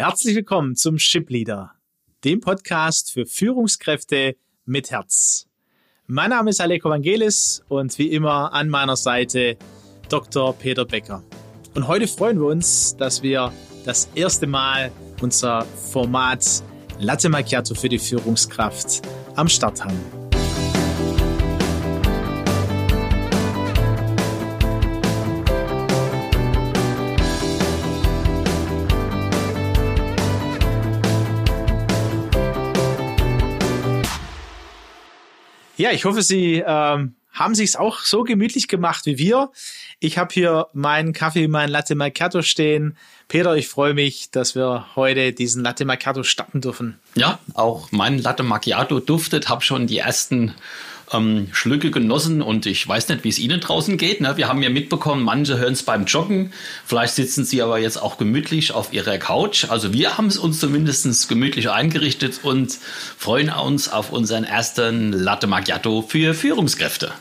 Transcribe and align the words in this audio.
Herzlich 0.00 0.34
willkommen 0.34 0.76
zum 0.76 0.98
Ship 0.98 1.28
Leader, 1.28 1.72
dem 2.24 2.40
Podcast 2.40 3.12
für 3.12 3.26
Führungskräfte 3.26 4.34
mit 4.64 4.90
Herz. 4.90 5.46
Mein 6.06 6.30
Name 6.30 6.48
ist 6.48 6.60
Aleko 6.62 6.88
Vangelis 6.88 7.62
und 7.68 7.98
wie 7.98 8.10
immer 8.10 8.54
an 8.54 8.70
meiner 8.70 8.96
Seite 8.96 9.58
Dr. 10.08 10.54
Peter 10.54 10.86
Becker. 10.86 11.22
Und 11.74 11.86
heute 11.86 12.08
freuen 12.08 12.40
wir 12.40 12.46
uns, 12.46 12.96
dass 12.96 13.22
wir 13.22 13.52
das 13.84 14.08
erste 14.14 14.46
Mal 14.46 14.90
unser 15.20 15.66
Format 15.66 16.62
Latte 16.98 17.28
Macchiato 17.28 17.74
für 17.74 17.90
die 17.90 17.98
Führungskraft 17.98 19.02
am 19.36 19.50
Start 19.50 19.84
haben. 19.84 20.19
Ja, 35.80 35.92
ich 35.92 36.04
hoffe, 36.04 36.20
Sie 36.20 36.62
ähm, 36.66 37.14
haben 37.32 37.54
sich 37.54 37.78
auch 37.78 38.00
so 38.00 38.22
gemütlich 38.22 38.68
gemacht 38.68 39.06
wie 39.06 39.16
wir. 39.16 39.50
Ich 39.98 40.18
habe 40.18 40.28
hier 40.30 40.66
meinen 40.74 41.14
Kaffee, 41.14 41.48
meinen 41.48 41.70
Latte 41.70 41.94
Macchiato 41.94 42.42
stehen. 42.42 42.98
Peter, 43.28 43.56
ich 43.56 43.66
freue 43.66 43.94
mich, 43.94 44.30
dass 44.30 44.54
wir 44.54 44.88
heute 44.94 45.32
diesen 45.32 45.62
Latte 45.62 45.86
Macchiato 45.86 46.22
starten 46.22 46.60
dürfen. 46.60 47.00
Ja, 47.14 47.38
auch 47.54 47.92
mein 47.92 48.18
Latte 48.18 48.42
Macchiato 48.42 49.00
duftet. 49.00 49.48
Habe 49.48 49.62
schon 49.62 49.86
die 49.86 49.96
ersten 49.96 50.54
ähm, 51.12 51.48
Schlücke 51.52 51.90
genossen 51.90 52.42
und 52.42 52.66
ich 52.66 52.86
weiß 52.86 53.08
nicht, 53.08 53.24
wie 53.24 53.28
es 53.28 53.38
Ihnen 53.38 53.60
draußen 53.60 53.96
geht. 53.96 54.20
Ne? 54.20 54.36
Wir 54.36 54.48
haben 54.48 54.62
ja 54.62 54.70
mitbekommen, 54.70 55.22
manche 55.22 55.58
hören 55.58 55.72
es 55.72 55.82
beim 55.82 56.04
Joggen. 56.04 56.52
Vielleicht 56.84 57.14
sitzen 57.14 57.44
Sie 57.44 57.62
aber 57.62 57.78
jetzt 57.78 58.00
auch 58.00 58.18
gemütlich 58.18 58.72
auf 58.72 58.92
Ihrer 58.92 59.18
Couch. 59.18 59.66
Also 59.68 59.92
wir 59.92 60.16
haben 60.16 60.26
es 60.26 60.38
uns 60.38 60.60
zumindest 60.60 61.28
gemütlich 61.28 61.70
eingerichtet 61.70 62.40
und 62.42 62.78
freuen 63.16 63.50
uns 63.50 63.88
auf 63.90 64.12
unseren 64.12 64.44
ersten 64.44 65.12
Latte 65.12 65.46
Macchiato 65.46 66.02
für 66.02 66.34
Führungskräfte. 66.34 67.12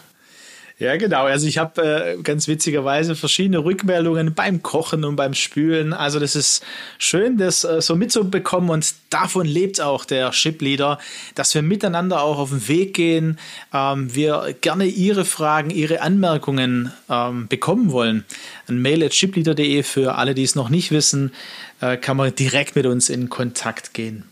Ja, 0.80 0.96
genau. 0.96 1.26
Also 1.26 1.46
ich 1.46 1.58
habe 1.58 2.16
äh, 2.18 2.22
ganz 2.24 2.48
witzigerweise 2.48 3.14
verschiedene 3.14 3.66
Rückmeldungen 3.66 4.34
beim 4.34 4.64
Kochen 4.64 5.04
und 5.04 5.18
beim 5.18 5.34
Spülen. 5.34 5.92
Also 5.92 6.20
das 6.22 6.38
ist 6.38 6.64
schön, 6.98 7.38
das 7.38 7.66
äh, 7.66 7.82
so 7.82 7.98
mitzubekommen 7.98 8.70
und 8.70 8.94
davon 9.10 9.46
lebt 9.46 9.82
auch 9.82 10.06
der 10.06 10.32
Ship 10.32 10.62
Leader, 10.62 10.98
dass 11.36 11.54
wir 11.54 11.64
miteinander 11.64 12.24
auch 12.24 12.40
auf 12.40 12.52
den 12.52 12.66
Weg 12.70 12.94
gehen. 12.94 13.38
Ähm, 13.74 14.16
wir 14.16 14.56
gerne 14.62 14.86
Ihre 14.86 15.26
Fragen, 15.26 15.70
Ihre 15.70 16.00
Anmerkungen 16.00 16.94
ähm, 17.10 17.50
bekommen 17.50 17.92
wollen. 17.92 18.24
Ein 18.70 18.82
Mail 18.82 19.04
at 19.04 19.14
shipleader.de 19.14 19.84
für 19.84 20.16
alle, 20.16 20.34
die 20.34 20.44
es 20.44 20.56
noch 20.56 20.70
nicht 20.70 20.92
wissen, 20.92 21.34
äh, 21.82 21.98
kann 21.98 22.16
man 22.16 22.34
direkt 22.34 22.78
mit 22.78 22.86
uns 22.86 23.10
in 23.10 23.28
Kontakt 23.28 23.94
gehen. 23.94 24.29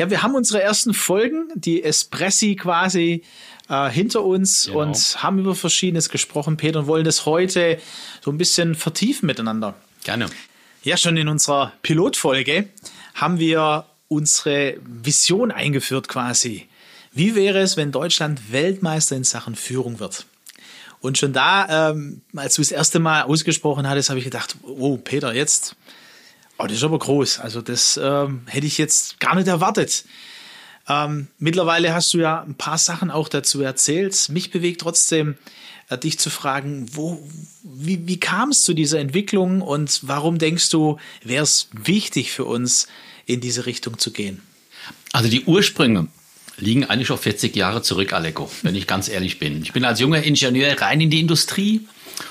Ja, 0.00 0.08
wir 0.08 0.22
haben 0.22 0.34
unsere 0.34 0.62
ersten 0.62 0.94
Folgen, 0.94 1.48
die 1.54 1.84
Espressi 1.84 2.56
quasi 2.56 3.22
äh, 3.68 3.90
hinter 3.90 4.24
uns 4.24 4.64
genau. 4.64 4.80
und 4.80 5.22
haben 5.22 5.40
über 5.40 5.54
Verschiedenes 5.54 6.08
gesprochen, 6.08 6.56
Peter, 6.56 6.78
und 6.78 6.86
wollen 6.86 7.04
das 7.04 7.26
heute 7.26 7.78
so 8.22 8.30
ein 8.30 8.38
bisschen 8.38 8.74
vertiefen 8.74 9.26
miteinander. 9.26 9.74
Gerne. 10.02 10.30
Ja, 10.84 10.96
schon 10.96 11.18
in 11.18 11.28
unserer 11.28 11.74
Pilotfolge 11.82 12.70
haben 13.14 13.38
wir 13.40 13.84
unsere 14.08 14.78
Vision 14.86 15.50
eingeführt 15.50 16.08
quasi. 16.08 16.66
Wie 17.12 17.34
wäre 17.34 17.58
es, 17.58 17.76
wenn 17.76 17.92
Deutschland 17.92 18.52
Weltmeister 18.52 19.16
in 19.16 19.24
Sachen 19.24 19.54
Führung 19.54 20.00
wird? 20.00 20.24
Und 21.00 21.18
schon 21.18 21.34
da, 21.34 21.90
ähm, 21.90 22.22
als 22.34 22.54
du 22.54 22.62
das 22.62 22.70
erste 22.70 23.00
Mal 23.00 23.24
ausgesprochen 23.24 23.86
hattest, 23.86 24.08
habe 24.08 24.18
ich 24.18 24.24
gedacht, 24.24 24.56
oh, 24.62 24.96
Peter, 24.96 25.34
jetzt, 25.34 25.76
oh, 26.60 26.66
das 26.66 26.76
ist 26.78 26.84
aber 26.84 26.98
groß. 26.98 27.40
Also 27.40 27.62
das 27.62 27.98
ähm, 28.02 28.42
hätte 28.46 28.66
ich 28.66 28.78
jetzt 28.78 29.20
gar 29.20 29.34
nicht 29.34 29.48
erwartet. 29.48 30.04
Ähm, 30.88 31.28
mittlerweile 31.38 31.94
hast 31.94 32.12
du 32.14 32.18
ja 32.18 32.42
ein 32.42 32.54
paar 32.54 32.78
Sachen 32.78 33.10
auch 33.10 33.28
dazu 33.28 33.62
erzählt. 33.62 34.28
Mich 34.28 34.50
bewegt 34.50 34.80
trotzdem, 34.80 35.36
äh, 35.88 35.98
dich 35.98 36.18
zu 36.18 36.30
fragen, 36.30 36.86
wo, 36.92 37.26
wie, 37.62 38.06
wie 38.06 38.20
kam 38.20 38.50
es 38.50 38.62
zu 38.62 38.74
dieser 38.74 38.98
Entwicklung 38.98 39.60
und 39.62 40.00
warum 40.02 40.38
denkst 40.38 40.70
du, 40.70 40.98
wäre 41.22 41.44
es 41.44 41.68
wichtig 41.72 42.32
für 42.32 42.44
uns, 42.44 42.88
in 43.26 43.40
diese 43.40 43.66
Richtung 43.66 43.98
zu 43.98 44.12
gehen? 44.12 44.42
Also 45.12 45.28
die 45.28 45.44
Ursprünge 45.44 46.08
liegen 46.60 46.84
eigentlich 46.84 47.08
schon 47.08 47.18
40 47.18 47.54
Jahre 47.56 47.82
zurück, 47.82 48.12
Aleko, 48.12 48.50
wenn 48.62 48.74
ich 48.74 48.86
ganz 48.86 49.08
ehrlich 49.08 49.38
bin. 49.38 49.62
Ich 49.62 49.72
bin 49.72 49.84
als 49.84 50.00
junger 50.00 50.22
Ingenieur 50.22 50.80
rein 50.80 51.00
in 51.00 51.10
die 51.10 51.20
Industrie 51.20 51.82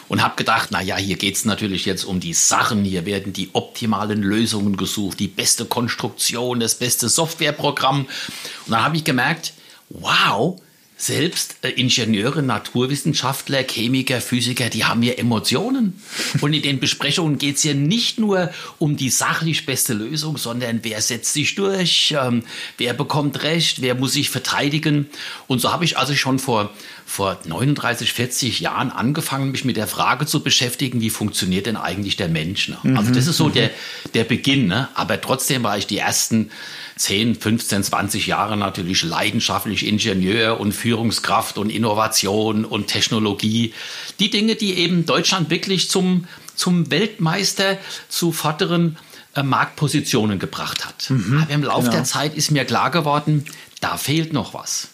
und 0.07 0.21
habe 0.23 0.35
gedacht, 0.35 0.69
na 0.71 0.81
ja, 0.81 0.97
hier 0.97 1.17
geht's 1.17 1.45
natürlich 1.45 1.85
jetzt 1.85 2.03
um 2.03 2.19
die 2.19 2.33
Sachen, 2.33 2.83
hier 2.83 3.05
werden 3.05 3.33
die 3.33 3.49
optimalen 3.53 4.21
Lösungen 4.21 4.77
gesucht, 4.77 5.19
die 5.19 5.27
beste 5.27 5.65
Konstruktion, 5.65 6.59
das 6.59 6.75
beste 6.75 7.09
Softwareprogramm. 7.09 8.01
Und 8.01 8.71
dann 8.71 8.83
habe 8.83 8.97
ich 8.97 9.03
gemerkt, 9.03 9.53
wow, 9.89 10.59
selbst 10.99 11.55
äh, 11.61 11.69
Ingenieure, 11.69 12.43
Naturwissenschaftler, 12.43 13.63
Chemiker, 13.63 14.19
Physiker, 14.19 14.69
die 14.69 14.83
haben 14.83 15.01
ja 15.01 15.13
Emotionen. 15.13 15.99
Und 16.41 16.53
in 16.53 16.61
den 16.61 16.79
Besprechungen 16.79 17.37
geht 17.37 17.55
es 17.55 17.63
ja 17.63 17.73
nicht 17.73 18.19
nur 18.19 18.51
um 18.79 18.97
die 18.97 19.09
sachlich 19.09 19.65
beste 19.65 19.93
Lösung, 19.93 20.37
sondern 20.37 20.81
wer 20.83 21.01
setzt 21.01 21.33
sich 21.33 21.55
durch, 21.55 22.13
ähm, 22.21 22.43
wer 22.77 22.93
bekommt 22.93 23.43
Recht, 23.43 23.81
wer 23.81 23.95
muss 23.95 24.13
sich 24.13 24.29
verteidigen. 24.29 25.09
Und 25.47 25.59
so 25.59 25.71
habe 25.71 25.85
ich 25.85 25.97
also 25.97 26.13
schon 26.15 26.37
vor, 26.37 26.73
vor 27.09 27.39
39, 27.43 28.13
40 28.13 28.59
Jahren 28.59 28.91
angefangen, 28.91 29.51
mich 29.51 29.65
mit 29.65 29.77
der 29.77 29.87
Frage 29.87 30.27
zu 30.27 30.43
beschäftigen, 30.43 31.01
wie 31.01 31.09
funktioniert 31.09 31.65
denn 31.65 31.75
eigentlich 31.75 32.17
der 32.17 32.29
Mensch. 32.29 32.69
Ne? 32.69 32.77
Also 32.95 33.11
das 33.11 33.25
ist 33.25 33.37
so 33.37 33.47
mhm. 33.47 33.53
der, 33.53 33.71
der 34.13 34.25
Beginn. 34.25 34.67
Ne? 34.67 34.89
Aber 34.93 35.19
trotzdem 35.19 35.63
war 35.63 35.75
ich 35.75 35.87
die 35.87 35.97
ersten 35.97 36.51
10, 36.97 37.33
15, 37.33 37.83
20 37.83 38.27
Jahre 38.27 38.57
natürlich 38.57 39.01
leidenschaftlich 39.01 39.87
Ingenieur 39.87 40.59
und 40.59 40.71
Führungskraft 40.71 41.57
und 41.57 41.71
Innovation 41.71 42.63
und 42.63 42.85
Technologie. 42.85 43.73
Die 44.19 44.29
Dinge, 44.29 44.55
die 44.55 44.75
eben 44.75 45.07
Deutschland 45.07 45.49
wirklich 45.49 45.89
zum, 45.89 46.27
zum 46.53 46.91
Weltmeister 46.91 47.79
zu 48.07 48.31
vorderen 48.31 48.99
äh, 49.33 49.41
Marktpositionen 49.41 50.37
gebracht 50.37 50.85
hat. 50.85 51.09
Mhm, 51.09 51.41
Aber 51.41 51.51
im 51.51 51.63
Laufe 51.63 51.85
genau. 51.85 51.95
der 51.95 52.03
Zeit 52.03 52.35
ist 52.35 52.51
mir 52.51 52.65
klar 52.65 52.91
geworden, 52.91 53.45
da 53.81 53.97
fehlt 53.97 54.31
noch 54.31 54.53
was. 54.53 54.89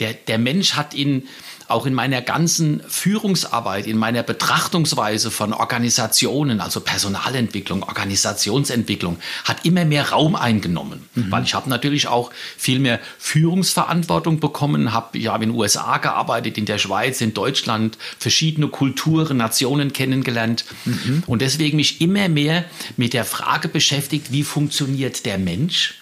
Der, 0.00 0.14
der 0.14 0.38
Mensch 0.38 0.74
hat 0.74 0.94
in 0.94 1.28
auch 1.72 1.86
in 1.86 1.94
meiner 1.94 2.20
ganzen 2.20 2.82
Führungsarbeit, 2.86 3.86
in 3.86 3.96
meiner 3.96 4.22
Betrachtungsweise 4.22 5.30
von 5.30 5.52
Organisationen, 5.52 6.60
also 6.60 6.80
Personalentwicklung, 6.80 7.82
Organisationsentwicklung, 7.82 9.16
hat 9.44 9.64
immer 9.64 9.84
mehr 9.84 10.10
Raum 10.10 10.36
eingenommen. 10.36 11.08
Mhm. 11.14 11.30
Weil 11.30 11.44
ich 11.44 11.54
habe 11.54 11.70
natürlich 11.70 12.08
auch 12.08 12.30
viel 12.56 12.78
mehr 12.78 13.00
Führungsverantwortung 13.18 14.38
bekommen, 14.38 14.92
habe 14.92 15.18
ja 15.18 15.34
in 15.34 15.40
den 15.40 15.50
USA 15.52 15.98
gearbeitet, 15.98 16.58
in 16.58 16.66
der 16.66 16.78
Schweiz, 16.78 17.20
in 17.20 17.34
Deutschland, 17.34 17.96
verschiedene 18.18 18.68
Kulturen, 18.68 19.38
Nationen 19.38 19.92
kennengelernt 19.92 20.64
mhm. 20.84 21.22
und 21.26 21.42
deswegen 21.42 21.76
mich 21.76 22.00
immer 22.00 22.28
mehr 22.28 22.64
mit 22.96 23.14
der 23.14 23.24
Frage 23.24 23.68
beschäftigt, 23.68 24.30
wie 24.30 24.42
funktioniert 24.42 25.24
der 25.24 25.38
Mensch? 25.38 26.01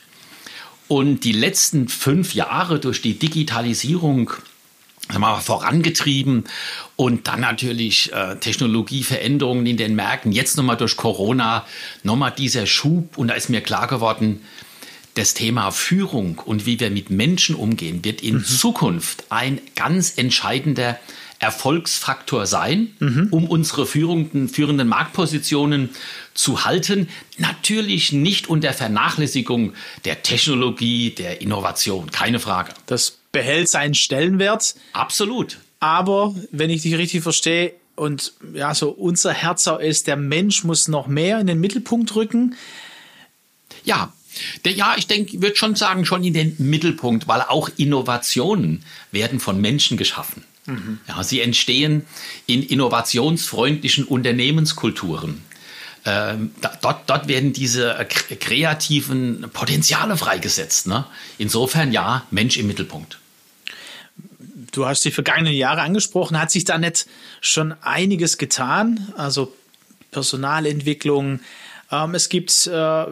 Und 0.91 1.21
die 1.21 1.31
letzten 1.31 1.87
fünf 1.87 2.35
Jahre 2.35 2.81
durch 2.81 3.01
die 3.01 3.17
Digitalisierung 3.17 4.33
mal, 5.17 5.39
vorangetrieben 5.39 6.47
und 6.97 7.29
dann 7.29 7.43
natürlich 7.43 8.13
äh, 8.13 8.35
Technologieveränderungen 8.41 9.67
in 9.67 9.77
den 9.77 9.95
Märkten. 9.95 10.33
Jetzt 10.33 10.57
nochmal 10.57 10.77
durch 10.77 10.97
Corona, 10.97 11.65
nochmal 12.03 12.33
dieser 12.37 12.67
Schub 12.67 13.19
und 13.19 13.29
da 13.29 13.35
ist 13.35 13.51
mir 13.51 13.61
klar 13.61 13.87
geworden, 13.87 14.43
das 15.15 15.33
Thema 15.33 15.71
Führung 15.71 16.41
und 16.45 16.67
wie 16.67 16.81
wir 16.81 16.91
mit 16.91 17.09
Menschen 17.09 17.55
umgehen, 17.55 18.05
wird 18.05 18.21
in 18.21 18.39
mhm. 18.39 18.45
Zukunft 18.45 19.27
ein 19.29 19.61
ganz 19.77 20.15
entscheidender 20.17 20.99
Erfolgsfaktor 21.41 22.47
sein, 22.47 22.95
mhm. 23.01 23.29
um 23.31 23.47
unsere 23.47 23.87
führenden, 23.87 24.49
führenden 24.49 24.87
Marktpositionen 24.89 25.89
zu 26.35 26.65
halten. 26.65 27.09
Natürlich 27.39 28.13
nicht 28.13 28.49
unter 28.49 28.73
Vernachlässigung 28.73 29.73
der 30.05 30.23
Technologie, 30.23 31.11
der 31.11 31.41
Innovation, 31.41 32.11
keine 32.11 32.39
Frage. 32.39 32.73
Das 32.87 33.19
behält 33.33 33.69
seinen 33.69 33.95
Stellenwert. 33.95 34.75
Absolut. 34.93 35.59
Aber 35.81 36.35
wenn 36.53 36.69
ich 36.71 36.83
dich 36.83 36.97
richtig 36.97 37.23
verstehe, 37.23 37.73
und 37.97 38.33
ja, 38.55 38.75
so 38.75 38.89
unser 38.91 39.33
Herz 39.33 39.69
ist, 39.81 40.07
der 40.07 40.17
Mensch 40.17 40.65
muss 40.65 40.89
noch 40.89 41.07
mehr 41.07 41.39
in 41.39 41.47
den 41.47 41.61
Mittelpunkt 41.61 42.15
rücken. 42.17 42.55
Ja, 43.85 44.13
der, 44.65 44.73
ja, 44.73 44.95
ich 44.97 45.07
denke, 45.07 45.43
würde 45.43 45.57
schon 45.57 45.75
sagen, 45.75 46.07
schon 46.07 46.25
in 46.25 46.33
den 46.33 46.57
Mittelpunkt, 46.59 47.29
weil 47.29 47.43
auch 47.43 47.69
Innovationen 47.77 48.85
werden 49.13 49.39
von 49.39 49.61
Menschen 49.61 49.99
geschaffen. 49.99 50.45
Mhm. 50.67 51.01
Ja, 51.09 51.23
sie 51.23 51.41
entstehen 51.41 52.07
in 52.47 52.63
innovationsfreundlichen 52.63 54.05
Unternehmenskulturen. 54.05 55.43
Ähm, 56.05 56.53
da, 56.61 56.73
dort, 56.81 57.11
dort 57.11 57.29
werden 57.29 57.53
diese 57.53 57.99
äh, 57.99 58.05
kreativen 58.05 59.47
Potenziale 59.53 60.17
freigesetzt. 60.17 60.87
Ne? 60.87 61.05
Insofern 61.39 61.93
ja, 61.93 62.25
Mensch 62.31 62.57
im 62.57 62.67
Mittelpunkt. 62.67 63.19
Du 64.73 64.87
hast 64.87 65.05
die 65.05 65.11
vergangenen 65.11 65.53
Jahre 65.53 65.83
angesprochen. 65.83 66.41
Hat 66.41 66.51
sich 66.51 66.65
da 66.65 66.79
nicht 66.79 67.07
schon 67.41 67.75
einiges 67.83 68.39
getan? 68.39 69.13
Also 69.17 69.53
Personalentwicklung. 70.11 71.41
Ähm, 71.91 72.15
es 72.15 72.29
gibt 72.29 72.67
äh, 72.67 73.07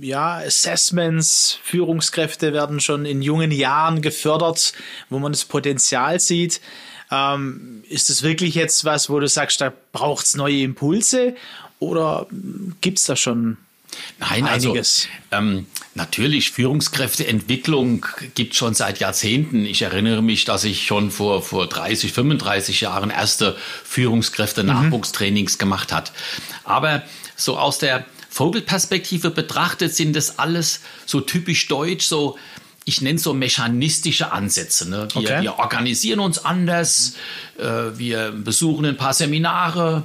ja, 0.00 0.38
Assessments, 0.38 1.58
Führungskräfte 1.62 2.52
werden 2.52 2.80
schon 2.80 3.04
in 3.04 3.22
jungen 3.22 3.50
Jahren 3.50 4.02
gefördert, 4.02 4.72
wo 5.08 5.18
man 5.18 5.32
das 5.32 5.44
Potenzial 5.44 6.20
sieht. 6.20 6.60
Ähm, 7.10 7.82
ist 7.88 8.10
es 8.10 8.22
wirklich 8.22 8.54
jetzt 8.54 8.84
was, 8.84 9.10
wo 9.10 9.18
du 9.18 9.28
sagst, 9.28 9.60
da 9.60 9.72
braucht 9.92 10.26
es 10.26 10.36
neue 10.36 10.62
Impulse 10.62 11.34
oder 11.78 12.26
gibt 12.80 12.98
es 12.98 13.04
da 13.04 13.16
schon 13.16 13.56
Nein, 14.18 14.46
also, 14.46 14.70
einiges? 14.70 15.08
Also, 15.30 15.44
ähm, 15.44 15.66
natürlich, 15.94 16.52
Führungskräfteentwicklung 16.52 18.06
gibt 18.34 18.52
es 18.52 18.58
schon 18.58 18.74
seit 18.74 19.00
Jahrzehnten. 19.00 19.64
Ich 19.66 19.82
erinnere 19.82 20.22
mich, 20.22 20.44
dass 20.44 20.64
ich 20.64 20.86
schon 20.86 21.10
vor, 21.10 21.42
vor 21.42 21.66
30, 21.66 22.12
35 22.12 22.82
Jahren 22.82 23.10
erste 23.10 23.56
Führungskräfte-Nachwuchstrainings 23.84 25.54
mhm. 25.54 25.58
gemacht 25.58 25.92
hat. 25.92 26.12
Aber 26.64 27.02
so 27.36 27.58
aus 27.58 27.78
der 27.78 28.04
Vogelperspektive 28.30 29.30
betrachtet 29.30 29.94
sind 29.94 30.14
das 30.14 30.38
alles 30.38 30.80
so 31.04 31.20
typisch 31.20 31.68
deutsch, 31.68 32.06
so 32.06 32.38
ich 32.84 33.02
nenne 33.02 33.16
es 33.16 33.22
so 33.22 33.34
mechanistische 33.34 34.32
Ansätze. 34.32 34.88
Ne? 34.88 35.06
Wir, 35.12 35.20
okay. 35.20 35.42
wir, 35.42 35.58
organisieren 35.58 36.18
uns 36.18 36.44
anders, 36.44 37.14
äh, 37.58 37.64
wir 37.96 38.32
besuchen 38.32 38.86
ein 38.86 38.96
paar 38.96 39.12
Seminare, 39.12 40.02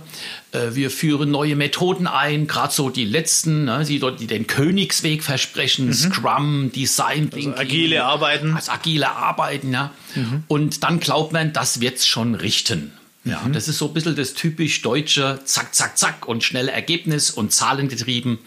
äh, 0.51 0.73
wir 0.73 0.91
führen 0.91 1.31
neue 1.31 1.55
Methoden 1.55 2.05
ein, 2.05 2.47
gerade 2.47 2.73
so 2.73 2.89
die 2.89 3.05
letzten, 3.05 3.65
ne, 3.65 3.85
die, 3.85 4.01
die 4.19 4.27
den 4.27 4.45
Königsweg 4.45 5.23
versprechen, 5.23 5.87
mhm. 5.87 5.93
Scrum, 5.93 6.71
Design 6.71 7.31
also 7.33 7.55
agile 7.55 8.03
Arbeiten. 8.03 8.55
Also 8.55 8.71
agile 8.71 9.09
Arbeiten, 9.09 9.71
ja. 9.71 9.91
Mhm. 10.15 10.43
Und 10.47 10.83
dann 10.83 10.99
glaubt 10.99 11.31
man, 11.31 11.53
das 11.53 11.79
wird 11.79 11.97
es 11.97 12.07
schon 12.07 12.35
richten. 12.35 12.91
Ja, 13.25 13.41
mhm. 13.41 13.53
das 13.53 13.67
ist 13.67 13.79
so 13.79 13.87
ein 13.87 13.93
bisschen 13.93 14.15
das 14.15 14.35
typisch 14.35 14.83
deutsche 14.83 15.41
Zack, 15.45 15.73
Zack, 15.73 15.97
Zack 15.97 16.27
und 16.27 16.43
schnelle 16.43 16.71
Ergebnis 16.71 17.31
und 17.31 17.51
Zahlengetrieben. 17.51 18.37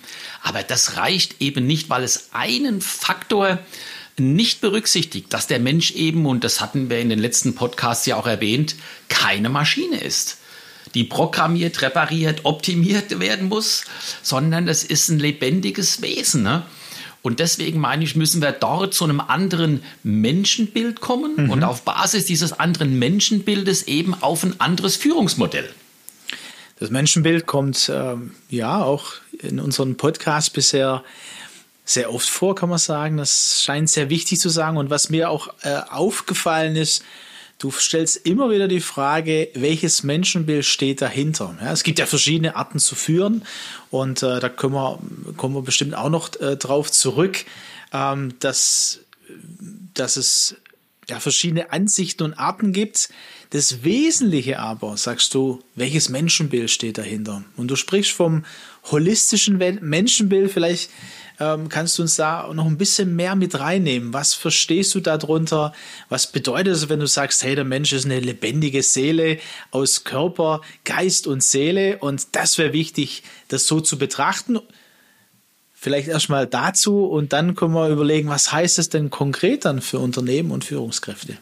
Aber 0.42 0.62
das 0.62 0.96
reicht 0.96 1.42
eben 1.42 1.66
nicht, 1.66 1.90
weil 1.90 2.04
es 2.04 2.30
einen 2.32 2.80
Faktor 2.80 3.58
nicht 4.18 4.60
berücksichtigt, 4.60 5.32
dass 5.32 5.48
der 5.48 5.58
Mensch 5.58 5.92
eben, 5.92 6.26
und 6.26 6.44
das 6.44 6.60
hatten 6.60 6.90
wir 6.90 7.00
in 7.00 7.08
den 7.08 7.18
letzten 7.18 7.54
Podcasts 7.54 8.06
ja 8.06 8.16
auch 8.16 8.26
erwähnt, 8.26 8.76
keine 9.08 9.48
Maschine 9.48 10.00
ist, 10.00 10.38
die 10.94 11.04
programmiert, 11.04 11.82
repariert, 11.82 12.44
optimiert 12.44 13.18
werden 13.20 13.48
muss, 13.48 13.84
sondern 14.22 14.68
es 14.68 14.84
ist 14.84 15.08
ein 15.08 15.18
lebendiges 15.18 16.02
Wesen. 16.02 16.42
Ne? 16.42 16.64
Und 17.22 17.40
deswegen 17.40 17.80
meine 17.80 18.04
ich, 18.04 18.16
müssen 18.16 18.40
wir 18.40 18.52
dort 18.52 18.94
zu 18.94 19.04
einem 19.04 19.20
anderen 19.20 19.82
Menschenbild 20.02 21.00
kommen 21.00 21.34
mhm. 21.36 21.50
und 21.50 21.64
auf 21.64 21.82
Basis 21.82 22.26
dieses 22.26 22.52
anderen 22.52 22.98
Menschenbildes 22.98 23.82
eben 23.84 24.14
auf 24.14 24.44
ein 24.44 24.60
anderes 24.60 24.96
Führungsmodell. 24.96 25.68
Das 26.78 26.90
Menschenbild 26.90 27.46
kommt 27.46 27.90
ähm, 27.92 28.32
ja 28.50 28.82
auch 28.82 29.14
in 29.40 29.58
unserem 29.58 29.96
Podcast 29.96 30.52
bisher 30.52 31.02
sehr 31.84 32.12
oft 32.12 32.28
vor, 32.28 32.54
kann 32.54 32.68
man 32.68 32.78
sagen. 32.78 33.16
Das 33.16 33.62
scheint 33.64 33.90
sehr 33.90 34.10
wichtig 34.10 34.38
zu 34.38 34.48
sagen. 34.48 34.76
Und 34.76 34.90
was 34.90 35.10
mir 35.10 35.30
auch 35.30 35.48
äh, 35.62 35.80
aufgefallen 35.90 36.76
ist, 36.76 37.02
du 37.58 37.70
stellst 37.72 38.24
immer 38.24 38.50
wieder 38.50 38.68
die 38.68 38.80
Frage, 38.80 39.48
welches 39.54 40.02
Menschenbild 40.02 40.64
steht 40.64 41.02
dahinter. 41.02 41.56
Ja, 41.60 41.72
es 41.72 41.82
gibt 41.82 41.98
ja 41.98 42.06
verschiedene 42.06 42.56
Arten 42.56 42.78
zu 42.78 42.94
führen 42.94 43.44
und 43.90 44.22
äh, 44.22 44.40
da 44.40 44.48
können 44.48 44.74
wir, 44.74 44.98
kommen 45.36 45.54
wir 45.54 45.62
bestimmt 45.62 45.94
auch 45.94 46.10
noch 46.10 46.34
äh, 46.40 46.56
drauf 46.56 46.90
zurück, 46.90 47.44
ähm, 47.92 48.34
dass, 48.38 49.00
dass 49.94 50.16
es 50.16 50.56
ja, 51.08 51.20
verschiedene 51.20 51.72
Ansichten 51.72 52.22
und 52.22 52.34
Arten 52.34 52.72
gibt. 52.72 53.08
Das 53.50 53.82
Wesentliche 53.82 54.58
aber, 54.58 54.96
sagst 54.96 55.34
du, 55.34 55.62
welches 55.74 56.10
Menschenbild 56.10 56.70
steht 56.70 56.98
dahinter? 56.98 57.44
Und 57.56 57.68
du 57.68 57.76
sprichst 57.76 58.12
vom 58.12 58.44
holistischen 58.84 59.56
Menschenbild, 59.80 60.52
vielleicht 60.52 60.90
ähm, 61.40 61.68
kannst 61.68 61.98
du 61.98 62.02
uns 62.02 62.16
da 62.16 62.52
noch 62.52 62.66
ein 62.66 62.78
bisschen 62.78 63.14
mehr 63.14 63.36
mit 63.36 63.58
reinnehmen? 63.58 64.12
Was 64.12 64.34
verstehst 64.34 64.94
du 64.94 65.00
darunter? 65.00 65.72
Was 66.08 66.30
bedeutet 66.30 66.74
es, 66.74 66.88
wenn 66.88 67.00
du 67.00 67.06
sagst, 67.06 67.42
hey, 67.42 67.54
der 67.54 67.64
Mensch 67.64 67.92
ist 67.92 68.04
eine 68.04 68.20
lebendige 68.20 68.82
Seele 68.82 69.38
aus 69.70 70.04
Körper, 70.04 70.62
Geist 70.84 71.26
und 71.26 71.42
Seele 71.42 71.98
und 71.98 72.28
das 72.32 72.58
wäre 72.58 72.72
wichtig, 72.72 73.22
das 73.48 73.66
so 73.66 73.80
zu 73.80 73.98
betrachten? 73.98 74.58
Vielleicht 75.74 76.08
erstmal 76.08 76.48
dazu 76.48 77.04
und 77.06 77.32
dann 77.32 77.54
können 77.54 77.74
wir 77.74 77.88
überlegen, 77.88 78.28
was 78.28 78.50
heißt 78.50 78.80
es 78.80 78.88
denn 78.88 79.10
konkret 79.10 79.64
dann 79.64 79.80
für 79.80 80.00
Unternehmen 80.00 80.50
und 80.50 80.64
Führungskräfte? 80.64 81.38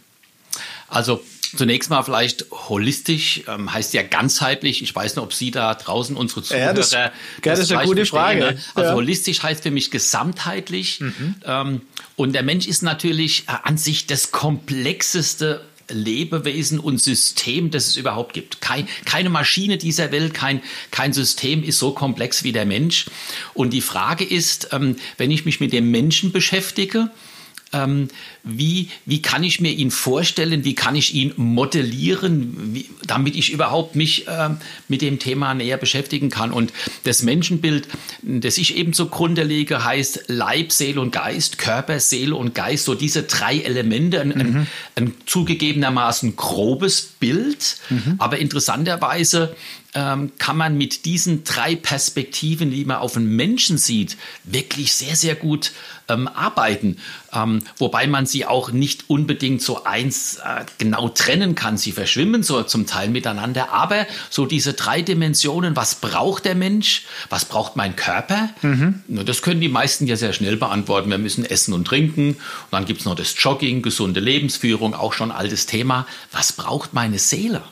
Also 0.89 1.23
Zunächst 1.57 1.91
mal 1.91 2.03
vielleicht 2.03 2.47
holistisch, 2.51 3.43
ähm, 3.49 3.73
heißt 3.73 3.95
ja 3.95 4.03
ganzheitlich. 4.03 4.83
Ich 4.83 4.95
weiß 4.95 5.17
nicht, 5.17 5.23
ob 5.23 5.33
Sie 5.33 5.51
da 5.51 5.75
draußen 5.75 6.17
unsere 6.17 6.43
Zuhörer. 6.43 6.67
Ja, 6.67 6.73
das, 6.73 6.91
das, 6.91 7.11
das 7.43 7.59
ist 7.61 7.73
eine 7.73 7.85
gute 7.85 8.07
Frage. 8.07 8.41
Ne? 8.41 8.59
Also 8.75 8.91
ja. 8.91 8.95
holistisch 8.95 9.43
heißt 9.43 9.63
für 9.63 9.71
mich 9.71 9.91
gesamtheitlich. 9.91 11.01
Mhm. 11.01 11.35
Ähm, 11.45 11.81
und 12.17 12.33
der 12.33 12.43
Mensch 12.43 12.67
ist 12.67 12.83
natürlich 12.83 13.45
äh, 13.49 13.53
an 13.63 13.77
sich 13.79 14.07
das 14.07 14.33
komplexeste 14.33 15.63
Lebewesen 15.89 16.81
und 16.81 17.01
System, 17.01 17.71
das 17.71 17.87
es 17.87 17.97
überhaupt 17.97 18.33
gibt. 18.33 18.61
Kein, 18.61 18.89
keine 19.05 19.31
Maschine 19.31 19.79
dieser 19.79 20.11
Welt, 20.11 20.35
kein, 20.35 20.63
kein 20.91 21.13
System 21.13 21.63
ist 21.63 21.79
so 21.79 21.93
komplex 21.93 22.43
wie 22.45 22.53
der 22.53 22.67
Mensch. 22.67 23.07
Und 23.55 23.73
die 23.73 23.81
Frage 23.81 24.25
ist, 24.25 24.71
ähm, 24.73 24.97
wenn 25.17 25.31
ich 25.31 25.45
mich 25.45 25.61
mit 25.61 25.73
dem 25.73 25.91
Menschen 25.91 26.33
beschäftige, 26.33 27.11
ähm, 27.73 28.09
wie, 28.45 28.91
wie 29.05 29.21
kann 29.23 29.43
ich 29.43 29.61
mir 29.61 29.73
ihn 29.73 29.91
vorstellen, 29.91 30.65
wie 30.65 30.75
kann 30.75 30.95
ich 30.95 31.15
ihn 31.15 31.33
modellieren, 31.37 32.75
wie, 32.75 32.89
damit 33.07 33.35
ich 33.35 33.53
überhaupt 33.53 33.97
mich 33.97 34.29
äh, 34.29 34.51
mit 34.89 35.03
dem 35.03 35.19
Thema 35.19 35.53
näher 35.55 35.77
beschäftigen 35.77 36.31
kann. 36.31 36.53
Und 36.53 36.73
das 37.05 37.23
Menschenbild, 37.23 37.89
das 38.23 38.59
ich 38.59 38.77
eben 38.77 38.93
zugrunde 38.93 39.43
lege, 39.43 39.85
heißt 39.85 40.25
Leib, 40.29 40.71
Seele 40.71 41.01
und 41.01 41.11
Geist, 41.11 41.59
Körper, 41.59 41.99
Seele 41.99 42.37
und 42.37 42.55
Geist, 42.55 42.85
so 42.85 42.95
diese 42.95 43.25
drei 43.25 43.59
Elemente, 43.59 44.21
ein, 44.21 44.29
mhm. 44.29 44.35
ein, 44.41 44.67
ein 44.95 45.15
zugegebenermaßen 45.27 46.37
grobes 46.37 47.03
Bild, 47.19 47.79
mhm. 47.91 48.15
aber 48.19 48.39
interessanterweise 48.39 49.57
ähm, 49.95 50.33
kann 50.39 50.57
man 50.57 50.77
mit 50.77 51.05
diesen 51.05 51.45
drei 51.45 51.75
Perspektiven, 51.77 52.71
die 52.71 52.85
man 52.85 52.99
auf 52.99 53.17
einen 53.17 53.35
Menschen 53.35 53.79
sieht, 53.79 54.17
wirklich 54.45 54.93
sehr, 54.93 55.17
sehr 55.17 55.35
gut 55.35 55.73
ähm, 56.09 56.29
arbeiten. 56.29 56.99
Ähm, 57.33 57.63
wobei 57.79 58.07
man 58.07 58.27
sie 58.27 58.47
auch 58.47 58.71
nicht 58.71 59.09
unbedingt 59.09 59.63
so 59.63 59.85
eins 59.85 60.37
äh, 60.37 60.65
genau 60.79 61.09
trennen 61.09 61.55
kann. 61.55 61.77
Sie 61.77 61.93
verschwimmen 61.93 62.43
so 62.43 62.63
zum 62.63 62.87
Teil 62.87 63.09
miteinander. 63.09 63.73
Aber 63.73 64.07
so 64.31 64.47
diese 64.47 64.75
drei 64.75 65.03
Dimensionen, 65.03 65.77
was 65.77 65.97
braucht 65.97 66.45
der 66.45 66.55
Mensch? 66.55 67.05
Was 67.31 67.45
braucht 67.45 67.77
mein 67.77 67.97
Körper? 67.97 68.51
Mhm. 68.63 69.03
Das 69.09 69.43
können 69.43 69.61
die 69.61 69.69
meisten 69.69 70.07
ja 70.07 70.17
sehr 70.17 70.33
schnell 70.33 70.57
beantworten. 70.57 71.11
Wir 71.11 71.19
müssen 71.19 71.45
essen 71.45 71.73
und 71.73 71.87
trinken. 71.87 72.31
Und 72.31 72.39
dann 72.71 72.85
gibt 72.85 73.01
es 73.01 73.07
noch 73.07 73.15
das 73.15 73.35
Jogging, 73.37 73.83
gesunde 73.83 74.21
Lebensführung, 74.21 74.95
auch 74.95 75.13
schon 75.13 75.31
altes 75.31 75.67
Thema. 75.67 76.07
Was 76.33 76.53
braucht 76.53 76.95
meine 76.95 77.19
Seele? 77.19 77.63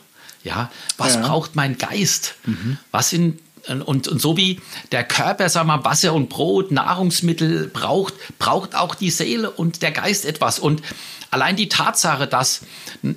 Ja, 0.45 0.71
was 0.97 1.15
ja. 1.15 1.27
braucht 1.27 1.55
mein 1.55 1.77
Geist? 1.77 2.35
Mhm. 2.45 2.77
Was 2.91 3.09
sind 3.09 3.41
und, 3.67 4.07
und 4.07 4.21
so 4.21 4.37
wie 4.37 4.61
der 4.91 5.03
Körper, 5.03 5.49
sagen 5.49 5.67
wir, 5.67 5.83
Wasser 5.83 6.13
und 6.13 6.29
Brot, 6.29 6.71
Nahrungsmittel 6.71 7.67
braucht, 7.67 8.13
braucht 8.37 8.75
auch 8.75 8.93
die 8.93 9.09
Seele 9.09 9.49
und 9.49 9.81
der 9.81 9.89
Geist 9.91 10.25
etwas. 10.25 10.59
Und 10.59 10.83
allein 11.31 11.55
die 11.55 11.67
Tatsache, 11.67 12.27
dass 12.27 12.61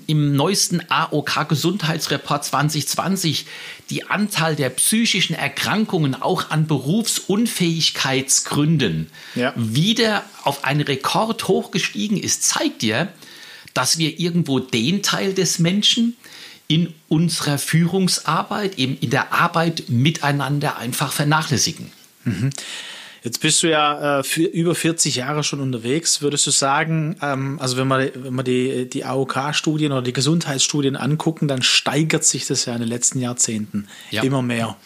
im 0.06 0.36
neuesten 0.36 0.80
AOK 0.88 1.46
Gesundheitsreport 1.48 2.46
2020 2.46 3.44
die 3.90 4.08
Anzahl 4.08 4.56
der 4.56 4.70
psychischen 4.70 5.34
Erkrankungen 5.34 6.14
auch 6.14 6.48
an 6.50 6.66
Berufsunfähigkeitsgründen 6.66 9.10
ja. 9.34 9.52
wieder 9.54 10.24
auf 10.44 10.64
einen 10.64 10.80
Rekord 10.80 11.46
hochgestiegen 11.46 12.16
ist, 12.16 12.44
zeigt 12.44 12.80
dir, 12.82 13.08
dass 13.74 13.98
wir 13.98 14.18
irgendwo 14.18 14.60
den 14.60 15.02
Teil 15.02 15.34
des 15.34 15.58
Menschen, 15.58 16.16
in 16.68 16.92
unserer 17.08 17.58
Führungsarbeit, 17.58 18.78
eben 18.78 18.98
in 18.98 19.10
der 19.10 19.32
Arbeit 19.32 19.84
miteinander 19.88 20.76
einfach 20.76 21.12
vernachlässigen. 21.12 21.90
Mhm. 22.24 22.50
Jetzt 23.24 23.40
bist 23.40 23.62
du 23.62 23.70
ja 23.70 24.20
äh, 24.20 24.22
für 24.22 24.42
über 24.44 24.74
40 24.74 25.16
Jahre 25.16 25.42
schon 25.42 25.60
unterwegs. 25.60 26.22
Würdest 26.22 26.46
du 26.46 26.50
sagen, 26.50 27.16
ähm, 27.20 27.58
also 27.60 27.76
wenn 27.76 27.88
wir, 27.88 28.12
wenn 28.14 28.34
wir 28.34 28.44
die, 28.44 28.88
die 28.88 29.04
AOK-Studien 29.04 29.92
oder 29.92 30.02
die 30.02 30.12
Gesundheitsstudien 30.12 30.94
angucken, 30.94 31.48
dann 31.48 31.62
steigert 31.62 32.24
sich 32.24 32.46
das 32.46 32.66
ja 32.66 32.74
in 32.74 32.80
den 32.80 32.88
letzten 32.88 33.20
Jahrzehnten 33.20 33.88
ja. 34.10 34.22
immer 34.22 34.42
mehr. 34.42 34.76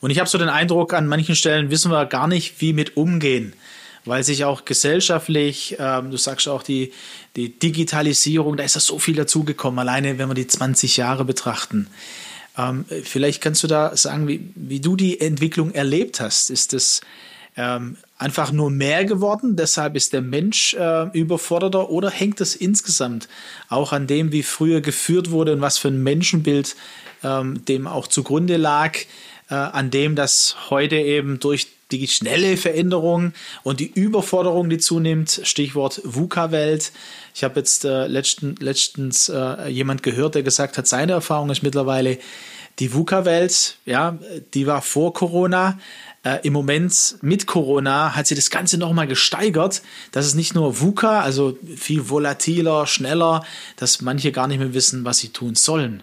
Und 0.00 0.10
ich 0.10 0.18
habe 0.18 0.28
so 0.28 0.36
den 0.38 0.48
Eindruck, 0.48 0.94
an 0.94 1.06
manchen 1.06 1.36
Stellen 1.36 1.70
wissen 1.70 1.90
wir 1.90 2.06
gar 2.06 2.26
nicht, 2.26 2.60
wie 2.60 2.72
mit 2.72 2.96
umgehen 2.96 3.52
weil 4.06 4.24
sich 4.24 4.44
auch 4.44 4.64
gesellschaftlich, 4.64 5.76
ähm, 5.78 6.10
du 6.10 6.16
sagst 6.16 6.48
auch 6.48 6.62
die, 6.62 6.92
die 7.36 7.50
Digitalisierung, 7.50 8.56
da 8.56 8.64
ist 8.64 8.74
ja 8.74 8.80
so 8.80 8.98
viel 8.98 9.16
dazugekommen, 9.16 9.78
alleine 9.78 10.18
wenn 10.18 10.28
wir 10.28 10.34
die 10.34 10.46
20 10.46 10.96
Jahre 10.96 11.24
betrachten. 11.24 11.88
Ähm, 12.56 12.84
vielleicht 13.02 13.42
kannst 13.42 13.62
du 13.62 13.66
da 13.66 13.96
sagen, 13.96 14.28
wie, 14.28 14.48
wie 14.54 14.80
du 14.80 14.96
die 14.96 15.20
Entwicklung 15.20 15.72
erlebt 15.72 16.20
hast. 16.20 16.50
Ist 16.50 16.72
das 16.72 17.02
ähm, 17.56 17.96
einfach 18.18 18.52
nur 18.52 18.70
mehr 18.70 19.04
geworden, 19.04 19.56
deshalb 19.56 19.96
ist 19.96 20.12
der 20.12 20.22
Mensch 20.22 20.74
äh, 20.74 21.08
überforderter 21.12 21.90
oder 21.90 22.10
hängt 22.10 22.40
das 22.40 22.54
insgesamt 22.54 23.28
auch 23.68 23.92
an 23.92 24.06
dem, 24.06 24.30
wie 24.30 24.42
früher 24.42 24.80
geführt 24.80 25.30
wurde 25.30 25.52
und 25.54 25.60
was 25.62 25.78
für 25.78 25.88
ein 25.88 26.02
Menschenbild 26.02 26.76
ähm, 27.24 27.64
dem 27.64 27.86
auch 27.86 28.06
zugrunde 28.06 28.58
lag, 28.58 28.98
äh, 29.48 29.54
an 29.54 29.90
dem, 29.90 30.16
dass 30.16 30.56
heute 30.70 30.96
eben 30.96 31.38
durch 31.40 31.68
die 31.92 32.08
schnelle 32.08 32.56
Veränderung 32.56 33.32
und 33.62 33.80
die 33.80 33.90
Überforderung, 33.92 34.68
die 34.68 34.78
zunimmt. 34.78 35.40
Stichwort 35.44 36.00
VUCA-Welt. 36.04 36.92
Ich 37.34 37.44
habe 37.44 37.60
jetzt 37.60 37.84
äh, 37.84 38.06
letzten, 38.06 38.56
letztens 38.56 39.28
äh, 39.28 39.68
jemand 39.68 40.02
gehört, 40.02 40.34
der 40.34 40.42
gesagt 40.42 40.78
hat, 40.78 40.86
seine 40.86 41.12
Erfahrung 41.12 41.50
ist 41.50 41.62
mittlerweile, 41.62 42.18
die 42.78 42.92
VUCA-Welt, 42.92 43.76
ja, 43.86 44.18
die 44.52 44.66
war 44.66 44.82
vor 44.82 45.14
Corona. 45.14 45.78
Äh, 46.24 46.40
Im 46.42 46.52
Moment 46.52 47.16
mit 47.22 47.46
Corona 47.46 48.14
hat 48.14 48.26
sie 48.26 48.34
das 48.34 48.50
Ganze 48.50 48.76
nochmal 48.76 49.06
gesteigert, 49.06 49.82
dass 50.12 50.26
es 50.26 50.34
nicht 50.34 50.54
nur 50.54 50.80
VUCA, 50.80 51.20
also 51.20 51.56
viel 51.76 52.10
volatiler, 52.10 52.86
schneller, 52.86 53.44
dass 53.76 54.02
manche 54.02 54.32
gar 54.32 54.48
nicht 54.48 54.58
mehr 54.58 54.74
wissen, 54.74 55.04
was 55.04 55.18
sie 55.18 55.30
tun 55.30 55.54
sollen. 55.54 56.02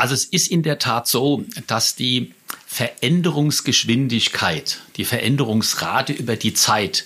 Also 0.00 0.14
es 0.14 0.24
ist 0.24 0.50
in 0.50 0.62
der 0.62 0.78
Tat 0.78 1.06
so, 1.06 1.44
dass 1.66 1.94
die 1.94 2.32
Veränderungsgeschwindigkeit, 2.66 4.78
die 4.96 5.04
Veränderungsrate 5.04 6.14
über 6.14 6.36
die 6.36 6.54
Zeit, 6.54 7.04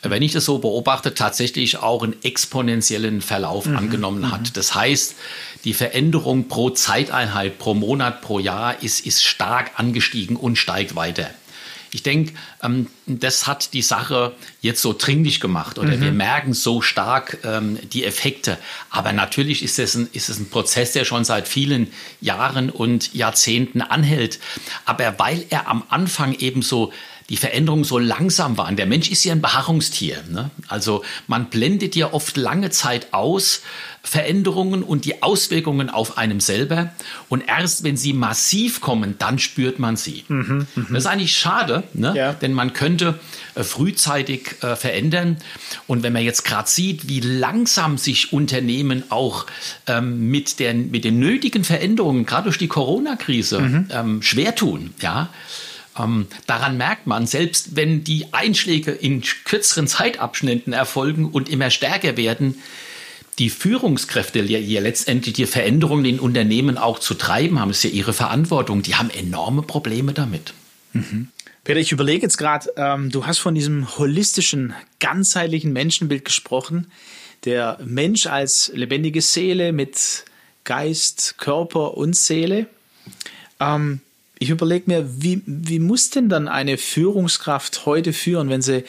wenn 0.00 0.22
ich 0.22 0.30
das 0.30 0.44
so 0.44 0.58
beobachte, 0.58 1.14
tatsächlich 1.14 1.78
auch 1.78 2.04
einen 2.04 2.14
exponentiellen 2.22 3.20
Verlauf 3.20 3.66
mhm. 3.66 3.76
angenommen 3.76 4.30
hat. 4.30 4.42
Mhm. 4.42 4.52
Das 4.52 4.76
heißt, 4.76 5.16
die 5.64 5.74
Veränderung 5.74 6.46
pro 6.46 6.70
Zeiteinheit, 6.70 7.58
pro 7.58 7.74
Monat, 7.74 8.22
pro 8.22 8.38
Jahr 8.38 8.80
ist, 8.80 9.04
ist 9.04 9.24
stark 9.24 9.80
angestiegen 9.80 10.36
und 10.36 10.54
steigt 10.54 10.94
weiter. 10.94 11.30
Ich 11.94 12.02
denke, 12.02 12.32
ähm, 12.60 12.88
das 13.06 13.46
hat 13.46 13.72
die 13.72 13.80
Sache 13.80 14.32
jetzt 14.60 14.82
so 14.82 14.92
dringlich 14.92 15.38
gemacht 15.38 15.78
oder 15.78 15.96
mhm. 15.96 16.00
wir 16.00 16.10
merken 16.10 16.52
so 16.52 16.82
stark 16.82 17.38
ähm, 17.44 17.78
die 17.92 18.04
Effekte. 18.04 18.58
Aber 18.90 19.12
natürlich 19.12 19.62
ist 19.62 19.78
es, 19.78 19.94
ein, 19.94 20.08
ist 20.12 20.28
es 20.28 20.40
ein 20.40 20.50
Prozess, 20.50 20.90
der 20.90 21.04
schon 21.04 21.24
seit 21.24 21.46
vielen 21.46 21.92
Jahren 22.20 22.68
und 22.68 23.14
Jahrzehnten 23.14 23.80
anhält. 23.80 24.40
Aber 24.84 25.20
weil 25.20 25.46
er 25.50 25.68
am 25.68 25.84
Anfang 25.88 26.34
eben 26.34 26.62
so 26.62 26.92
die 27.30 27.36
Veränderungen 27.36 27.84
so 27.84 27.98
langsam 27.98 28.58
waren. 28.58 28.76
Der 28.76 28.86
Mensch 28.86 29.10
ist 29.10 29.24
ja 29.24 29.32
ein 29.32 29.40
Beharrungstier. 29.40 30.18
Ne? 30.30 30.50
Also 30.68 31.02
man 31.26 31.46
blendet 31.46 31.96
ja 31.96 32.12
oft 32.12 32.36
lange 32.36 32.70
Zeit 32.70 33.12
aus, 33.12 33.62
Veränderungen 34.02 34.82
und 34.82 35.06
die 35.06 35.22
Auswirkungen 35.22 35.88
auf 35.88 36.18
einem 36.18 36.38
selber. 36.38 36.92
Und 37.30 37.42
erst 37.48 37.84
wenn 37.84 37.96
sie 37.96 38.12
massiv 38.12 38.82
kommen, 38.82 39.14
dann 39.18 39.38
spürt 39.38 39.78
man 39.78 39.96
sie. 39.96 40.24
Mhm, 40.28 40.66
mh. 40.74 40.86
Das 40.90 41.04
ist 41.04 41.06
eigentlich 41.06 41.36
schade, 41.36 41.84
ne? 41.94 42.12
ja. 42.14 42.34
denn 42.34 42.52
man 42.52 42.74
könnte 42.74 43.18
äh, 43.54 43.62
frühzeitig 43.62 44.62
äh, 44.62 44.76
verändern. 44.76 45.38
Und 45.86 46.02
wenn 46.02 46.12
man 46.12 46.22
jetzt 46.22 46.44
gerade 46.44 46.68
sieht, 46.68 47.08
wie 47.08 47.20
langsam 47.20 47.96
sich 47.96 48.34
Unternehmen 48.34 49.04
auch 49.08 49.46
ähm, 49.86 50.28
mit, 50.28 50.60
der, 50.60 50.74
mit 50.74 51.04
den 51.04 51.18
nötigen 51.18 51.64
Veränderungen, 51.64 52.26
gerade 52.26 52.44
durch 52.44 52.58
die 52.58 52.68
Corona-Krise, 52.68 53.60
mhm. 53.60 53.88
ähm, 53.90 54.22
schwer 54.22 54.54
tun, 54.54 54.92
ja, 55.00 55.30
ähm, 55.98 56.26
daran 56.46 56.76
merkt 56.76 57.06
man, 57.06 57.26
selbst 57.26 57.76
wenn 57.76 58.04
die 58.04 58.32
Einschläge 58.32 58.90
in 58.90 59.22
kürzeren 59.44 59.86
Zeitabschnitten 59.86 60.72
erfolgen 60.72 61.26
und 61.26 61.48
immer 61.48 61.70
stärker 61.70 62.16
werden, 62.16 62.56
die 63.38 63.50
Führungskräfte, 63.50 64.44
die 64.44 64.54
ja 64.54 64.80
letztendlich 64.80 65.34
die 65.34 65.46
Veränderungen 65.46 66.04
in 66.04 66.20
Unternehmen 66.20 66.78
auch 66.78 66.98
zu 66.98 67.14
treiben 67.14 67.58
haben, 67.60 67.70
ist 67.70 67.82
ja 67.82 67.90
ihre 67.90 68.12
Verantwortung, 68.12 68.82
die 68.82 68.94
haben 68.94 69.10
enorme 69.10 69.62
Probleme 69.62 70.12
damit. 70.12 70.54
Mhm. 70.92 71.28
Peter, 71.64 71.80
ich 71.80 71.92
überlege 71.92 72.22
jetzt 72.22 72.36
gerade, 72.36 72.70
ähm, 72.76 73.10
du 73.10 73.26
hast 73.26 73.38
von 73.38 73.54
diesem 73.54 73.96
holistischen, 73.96 74.74
ganzheitlichen 75.00 75.72
Menschenbild 75.72 76.24
gesprochen. 76.24 76.90
Der 77.44 77.78
Mensch 77.84 78.26
als 78.26 78.70
lebendige 78.74 79.22
Seele 79.22 79.72
mit 79.72 80.24
Geist, 80.64 81.36
Körper 81.38 81.96
und 81.96 82.16
Seele. 82.16 82.66
Ähm, 83.60 84.00
ich 84.44 84.50
überlege 84.50 84.84
mir, 84.86 85.22
wie, 85.22 85.42
wie 85.46 85.78
muss 85.78 86.10
denn 86.10 86.28
dann 86.28 86.48
eine 86.48 86.76
Führungskraft 86.76 87.86
heute 87.86 88.12
führen, 88.12 88.50
wenn 88.50 88.60
sie 88.60 88.84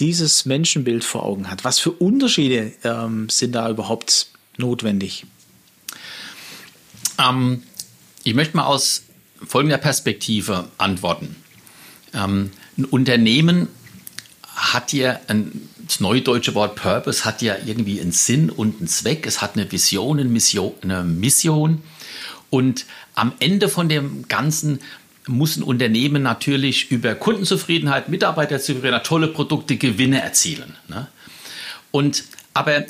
dieses 0.00 0.46
Menschenbild 0.46 1.04
vor 1.04 1.22
Augen 1.22 1.48
hat? 1.48 1.62
Was 1.64 1.78
für 1.78 1.92
Unterschiede 1.92 2.72
ähm, 2.82 3.28
sind 3.28 3.52
da 3.52 3.70
überhaupt 3.70 4.26
notwendig? 4.56 5.24
Ähm, 7.18 7.62
ich 8.24 8.34
möchte 8.34 8.56
mal 8.56 8.66
aus 8.66 9.04
folgender 9.46 9.78
Perspektive 9.78 10.68
antworten. 10.76 11.36
Ähm, 12.12 12.50
ein 12.76 12.84
Unternehmen 12.84 13.68
hat 14.56 14.92
ja 14.92 15.20
ein, 15.28 15.68
das 15.86 16.00
neudeutsche 16.00 16.56
Wort 16.56 16.74
Purpose 16.74 17.24
hat 17.24 17.42
ja 17.42 17.54
irgendwie 17.64 18.00
einen 18.00 18.10
Sinn 18.10 18.50
und 18.50 18.78
einen 18.78 18.88
Zweck. 18.88 19.24
Es 19.24 19.40
hat 19.40 19.54
eine 19.54 19.70
Vision, 19.70 20.18
eine 20.18 20.28
Mission, 20.28 20.72
eine 20.82 21.04
Mission. 21.04 21.82
Und 22.56 22.86
am 23.14 23.34
Ende 23.38 23.68
von 23.68 23.90
dem 23.90 24.28
Ganzen 24.28 24.78
muss 25.26 25.58
ein 25.58 25.62
Unternehmen 25.62 26.22
natürlich 26.22 26.90
über 26.90 27.14
Kundenzufriedenheit, 27.14 28.08
Mitarbeiterzufriedenheit, 28.08 29.04
tolle 29.04 29.28
Produkte, 29.28 29.76
Gewinne 29.76 30.22
erzielen. 30.22 30.74
Ne? 30.88 31.06
Und 31.90 32.24
aber 32.54 32.86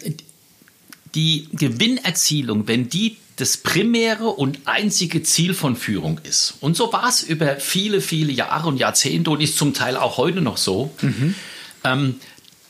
die 1.16 1.48
Gewinnerzielung, 1.52 2.68
wenn 2.68 2.88
die 2.88 3.16
das 3.34 3.56
primäre 3.56 4.28
und 4.28 4.60
einzige 4.66 5.24
Ziel 5.24 5.52
von 5.52 5.74
Führung 5.74 6.20
ist, 6.22 6.54
und 6.60 6.76
so 6.76 6.92
war 6.92 7.08
es 7.08 7.24
über 7.24 7.56
viele, 7.56 8.00
viele 8.00 8.30
Jahre 8.30 8.68
und 8.68 8.76
Jahrzehnte 8.76 9.30
und 9.30 9.40
ist 9.40 9.58
zum 9.58 9.74
Teil 9.74 9.96
auch 9.96 10.16
heute 10.16 10.42
noch 10.42 10.58
so, 10.58 10.94
mhm. 11.02 11.34
ähm, 11.82 12.14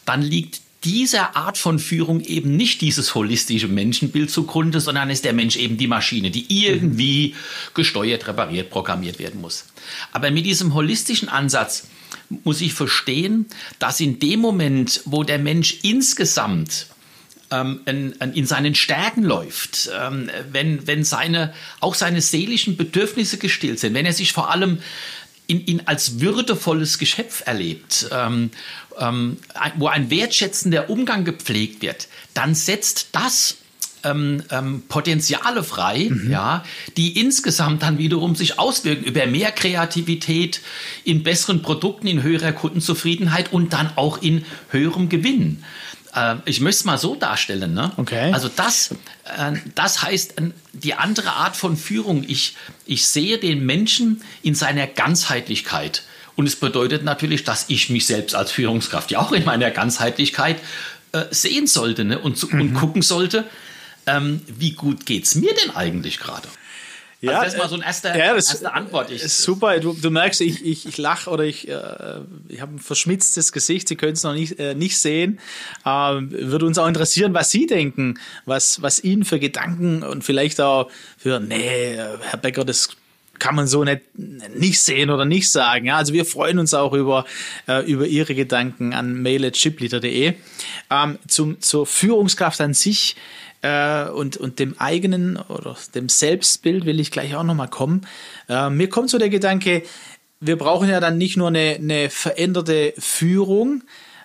dann 0.07 0.23
liegt 0.23 0.63
dieser 0.87 1.35
Art 1.35 1.59
von 1.59 1.81
Führung 1.81 2.21
eben 2.21 2.57
nicht 2.57 2.81
dieses 2.81 3.17
holistische 3.17 3.67
Menschenbild 3.67 4.31
zugrunde, 4.31 4.81
sondern 4.81 5.11
ist 5.11 5.25
der 5.25 5.33
Mensch 5.33 5.57
eben 5.57 5.77
die 5.77 5.89
Maschine, 5.89 6.31
die 6.31 6.47
irgendwie 6.65 7.35
gesteuert, 7.75 8.29
repariert, 8.29 8.71
programmiert 8.71 9.19
werden 9.19 9.41
muss. 9.41 9.65
Aber 10.13 10.31
mit 10.31 10.47
diesem 10.47 10.75
holistischen 10.75 11.29
Ansatz 11.29 11.89
muss 12.45 12.61
ich 12.61 12.73
verstehen, 12.73 13.47
dass 13.81 13.99
in 13.99 14.21
dem 14.21 14.39
Moment, 14.39 15.01
wo 15.07 15.25
der 15.25 15.41
Mensch 15.41 15.79
insgesamt 15.83 16.87
ähm, 17.51 17.81
in, 17.87 18.13
in, 18.13 18.47
seinen 18.47 18.77
Stärken 18.77 19.25
läuft, 19.25 19.91
ähm, 20.01 20.31
wenn, 20.53 20.87
wenn 20.87 21.03
seine, 21.03 21.53
auch 21.81 21.97
seine 21.97 22.21
seelischen 22.21 22.77
Bedürfnisse 22.77 23.39
gestillt 23.39 23.81
sind, 23.81 23.95
wenn 23.95 24.07
er 24.07 24.13
sich 24.13 24.33
vor 24.33 24.51
allem 24.51 24.79
in, 25.47 25.61
in 25.65 25.87
als 25.87 26.21
würdevolles 26.21 26.99
Geschöpf 26.99 27.43
erlebt 27.47 28.09
ähm, 28.11 28.51
ähm, 28.99 29.39
wo 29.77 29.89
ein 29.89 30.11
wertschätzender 30.11 30.91
Umgang 30.91 31.25
gepflegt 31.25 31.83
wird, 31.83 32.09
dann 32.35 32.55
setzt 32.55 33.09
das 33.13 33.59
ähm, 34.05 34.43
ähm, 34.51 34.83
Potenziale 34.89 35.63
frei, 35.63 36.09
mhm. 36.11 36.31
ja, 36.31 36.65
die 36.97 37.21
insgesamt 37.21 37.83
dann 37.83 37.99
wiederum 37.99 38.35
sich 38.35 38.59
auswirken 38.59 39.05
über 39.05 39.27
mehr 39.27 39.53
Kreativität, 39.53 40.61
in 41.05 41.23
besseren 41.23 41.63
Produkten, 41.63 42.07
in 42.07 42.23
höherer 42.23 42.53
Kundenzufriedenheit 42.53 43.53
und 43.53 43.73
dann 43.73 43.91
auch 43.97 44.23
in 44.23 44.45
höherem 44.71 45.09
Gewinn. 45.09 45.65
Äh, 46.17 46.37
ich 46.47 46.61
möchte 46.61 46.81
es 46.81 46.85
mal 46.85 46.99
so 46.99 47.15
darstellen. 47.15 47.75
Ne? 47.75 47.93
Okay. 47.97 48.33
Also 48.33 48.49
das, 48.49 48.93
äh, 49.25 49.53
das 49.75 50.03
heißt 50.03 50.39
äh, 50.39 50.51
die 50.73 50.95
andere 50.95 51.33
Art 51.33 51.57
von 51.57 51.77
Führung. 51.77 52.25
Ich, 52.27 52.57
ich 52.87 53.07
sehe 53.07 53.39
den 53.39 53.65
Menschen 53.65 54.23
in 54.43 54.55
seiner 54.55 54.87
Ganzheitlichkeit. 54.87 56.03
Und 56.35 56.47
es 56.47 56.57
bedeutet 56.57 57.05
natürlich, 57.05 57.45
dass 57.45 57.67
ich 57.69 57.89
mich 57.89 58.07
selbst 58.07 58.35
als 58.35 58.51
Führungskraft 58.51 59.11
ja 59.11 59.21
auch 59.21 59.33
in 59.33 59.45
meiner 59.45 59.71
Ganzheitlichkeit 59.71 60.59
äh, 61.13 61.25
sehen 61.31 61.67
sollte 61.67 62.05
ne? 62.05 62.19
und, 62.19 62.53
mhm. 62.53 62.61
und 62.61 62.75
gucken 62.75 63.03
sollte, 63.03 63.45
ähm, 64.07 64.41
wie 64.47 64.73
gut 64.73 65.07
geht 65.07 65.25
es 65.25 65.35
mir 65.35 65.55
denn 65.55 65.75
eigentlich 65.75 66.19
gerade? 66.19 66.49
Ja, 67.27 67.41
also 67.41 67.45
das 67.45 67.55
ist 67.55 67.59
mal 67.59 67.69
so 67.69 67.75
eine 67.77 67.85
erste, 67.85 68.09
ja, 68.09 68.35
das 68.35 68.49
erste 68.49 68.73
Antwort. 68.73 69.11
Ich, 69.11 69.23
ist 69.23 69.43
super. 69.43 69.79
Du, 69.81 69.93
du 69.93 70.11
merkst, 70.11 70.41
ich, 70.41 70.65
ich, 70.65 70.87
ich 70.87 70.99
lache 70.99 71.31
oder 71.31 71.45
ich, 71.45 71.69
äh, 71.69 72.21
ich 72.49 72.61
habe 72.61 72.75
ein 72.75 72.79
verschmitztes 72.79 73.53
Gesicht. 73.53 73.89
Sie 73.89 73.97
können 73.97 74.15
es 74.15 74.23
noch 74.23 74.35
nicht, 74.35 74.59
äh, 74.59 74.75
nicht 74.75 74.99
sehen. 74.99 75.39
Ähm, 75.85 76.31
würde 76.31 76.67
uns 76.67 76.79
auch 76.79 76.89
interessieren, 76.89 77.35
was 77.35 77.51
Sie 77.51 77.67
denken, 77.67 78.19
was, 78.45 78.83
was 78.83 79.03
Ihnen 79.03 79.25
für 79.25 79.39
Gedanken 79.39 80.03
und 80.03 80.25
vielleicht 80.25 80.61
auch 80.61 80.91
für, 81.19 81.41
nee, 81.41 81.97
Herr 81.97 82.39
Becker, 82.39 82.65
das 82.65 82.91
kann 83.39 83.55
man 83.55 83.67
so 83.67 83.85
nicht, 83.85 84.03
nicht 84.15 84.81
sehen 84.81 85.11
oder 85.11 85.25
nicht 85.25 85.51
sagen. 85.51 85.87
Ja, 85.87 85.97
also 85.97 86.13
wir 86.13 86.25
freuen 86.25 86.59
uns 86.59 86.75
auch 86.75 86.93
über, 86.93 87.25
äh, 87.69 87.85
über 87.85 88.07
Ihre 88.07 88.35
Gedanken 88.35 88.95
an 88.95 89.23
mail.chipleader.de. 89.23 90.35
Ähm, 90.91 91.19
zum, 91.29 91.61
zur 91.61 91.87
Führungskraft 91.87 92.61
an 92.61 92.75
sich 92.75 93.17
äh, 93.67 94.09
und, 94.11 94.37
und 94.37 94.59
dem 94.59 94.79
eigenen 94.79 95.37
oder 95.37 95.77
dem 95.95 96.09
Selbstbild 96.09 96.85
will 96.87 97.01
ich 97.01 97.11
gleich 97.11 97.35
auch 97.35 97.43
nochmal 97.43 97.69
kommen. 97.69 98.07
Äh, 98.49 98.71
mir 98.71 98.89
kommt 98.89 99.11
so 99.11 99.19
der 99.19 99.29
Gedanke, 99.29 99.83
wir 100.41 100.57
brauchen 100.57 100.89
ja 100.89 101.01
dann 101.01 101.19
nicht 101.19 101.37
nur 101.37 101.49
eine, 101.49 101.77
eine 101.77 102.11
veränderte 102.11 102.95
Führung, 102.99 103.83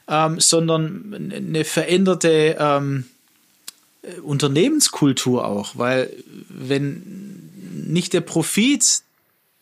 ähm, 0.08 0.40
sondern 0.40 1.32
eine 1.34 1.64
veränderte 1.64 2.58
ähm, 2.60 3.06
Unternehmenskultur 4.24 5.46
auch, 5.46 5.78
weil 5.78 6.12
wenn 6.50 7.50
nicht 7.86 8.14
der 8.14 8.22
Profit 8.22 9.02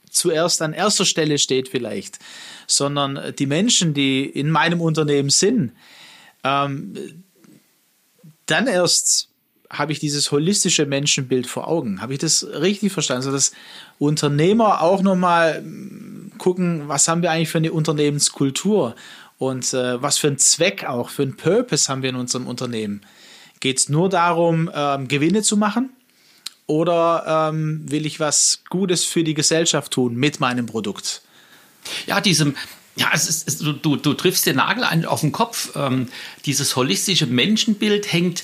zuerst 0.09 0.61
an 0.61 0.73
erster 0.73 1.05
Stelle 1.05 1.37
steht 1.37 1.69
vielleicht, 1.69 2.19
sondern 2.67 3.33
die 3.37 3.45
Menschen, 3.45 3.93
die 3.93 4.25
in 4.25 4.49
meinem 4.49 4.81
Unternehmen 4.81 5.29
sind, 5.29 5.71
ähm, 6.43 7.23
dann 8.45 8.67
erst 8.67 9.29
habe 9.69 9.91
ich 9.91 9.99
dieses 9.99 10.31
holistische 10.31 10.85
Menschenbild 10.85 11.45
vor 11.45 11.67
Augen. 11.67 12.01
Habe 12.01 12.13
ich 12.13 12.19
das 12.19 12.45
richtig 12.45 12.91
verstanden? 12.91 13.27
Also 13.27 13.31
dass 13.31 13.51
Unternehmer 13.99 14.81
auch 14.81 15.01
nochmal 15.01 15.63
gucken, 16.37 16.87
was 16.87 17.07
haben 17.07 17.21
wir 17.21 17.31
eigentlich 17.31 17.49
für 17.49 17.59
eine 17.59 17.71
Unternehmenskultur 17.71 18.95
und 19.37 19.73
äh, 19.73 20.01
was 20.01 20.17
für 20.17 20.27
einen 20.27 20.39
Zweck 20.39 20.85
auch, 20.85 21.09
für 21.09 21.21
einen 21.21 21.37
Purpose 21.37 21.87
haben 21.87 22.01
wir 22.01 22.09
in 22.09 22.15
unserem 22.15 22.47
Unternehmen. 22.47 23.01
Geht 23.59 23.77
es 23.77 23.89
nur 23.89 24.09
darum, 24.09 24.71
ähm, 24.73 25.07
Gewinne 25.07 25.43
zu 25.43 25.57
machen? 25.57 25.91
Oder 26.65 27.49
ähm, 27.51 27.83
will 27.89 28.05
ich 28.05 28.19
was 28.19 28.63
Gutes 28.69 29.03
für 29.03 29.23
die 29.23 29.33
Gesellschaft 29.33 29.91
tun 29.91 30.15
mit 30.15 30.39
meinem 30.39 30.65
Produkt? 30.65 31.21
Ja, 32.05 32.21
diesem, 32.21 32.55
ja, 32.95 33.09
es 33.13 33.27
ist, 33.27 33.47
es, 33.47 33.57
du, 33.57 33.95
du 33.95 34.13
triffst 34.13 34.45
den 34.45 34.57
Nagel 34.57 35.05
auf 35.05 35.21
den 35.21 35.31
Kopf. 35.31 35.71
Ähm, 35.75 36.09
dieses 36.45 36.75
holistische 36.75 37.25
Menschenbild 37.25 38.11
hängt 38.11 38.43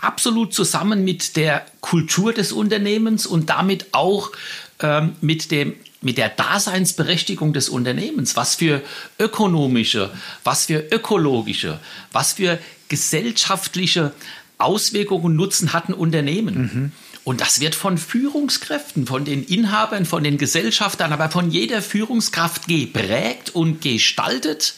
absolut 0.00 0.54
zusammen 0.54 1.04
mit 1.04 1.36
der 1.36 1.66
Kultur 1.80 2.32
des 2.32 2.52
Unternehmens 2.52 3.26
und 3.26 3.50
damit 3.50 3.86
auch 3.92 4.32
ähm, 4.80 5.14
mit 5.20 5.50
dem 5.50 5.74
mit 6.02 6.16
der 6.16 6.30
Daseinsberechtigung 6.30 7.52
des 7.52 7.68
Unternehmens, 7.68 8.34
was 8.34 8.54
für 8.54 8.82
ökonomische, 9.18 10.10
was 10.44 10.66
für 10.66 10.78
ökologische, 10.90 11.78
was 12.10 12.32
für 12.34 12.58
gesellschaftliche 12.88 14.12
Auswirkungen 14.56 15.36
Nutzen 15.36 15.72
hatten 15.74 15.92
Unternehmen. 15.92 16.54
Mhm. 16.56 16.92
Und 17.22 17.42
das 17.42 17.60
wird 17.60 17.74
von 17.74 17.98
Führungskräften, 17.98 19.06
von 19.06 19.24
den 19.24 19.44
Inhabern, 19.44 20.06
von 20.06 20.24
den 20.24 20.38
Gesellschaftern, 20.38 21.12
aber 21.12 21.30
von 21.30 21.50
jeder 21.50 21.82
Führungskraft 21.82 22.66
geprägt 22.66 23.50
und 23.54 23.82
gestaltet. 23.82 24.74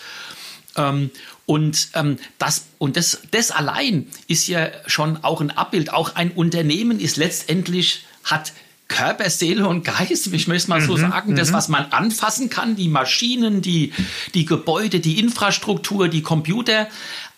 Ähm, 0.77 1.11
und, 1.53 1.89
ähm, 1.93 2.17
das, 2.39 2.65
und 2.79 2.97
das, 2.97 3.21
das 3.31 3.51
allein 3.51 4.07
ist 4.27 4.47
ja 4.47 4.71
schon 4.87 5.23
auch 5.23 5.43
ein 5.43 5.51
Abbild. 5.51 5.93
Auch 5.93 6.15
ein 6.15 6.31
Unternehmen 6.31 6.99
ist 6.99 7.19
letztendlich, 7.19 8.07
hat 8.25 8.55
Körper, 8.89 9.29
Seele 9.29 9.69
und 9.69 9.85
Geist, 9.85 10.33
ich 10.33 10.49
möchte 10.49 10.71
mal 10.71 10.81
so 10.81 10.97
mhm, 10.97 11.01
sagen, 11.01 11.37
das, 11.37 11.51
mhm. 11.51 11.53
was 11.53 11.69
man 11.69 11.93
anfassen 11.93 12.49
kann, 12.49 12.75
die 12.75 12.89
Maschinen, 12.89 13.61
die, 13.61 13.93
die 14.33 14.47
Gebäude, 14.47 15.01
die 15.01 15.19
Infrastruktur, 15.19 16.09
die 16.09 16.23
Computer, 16.23 16.89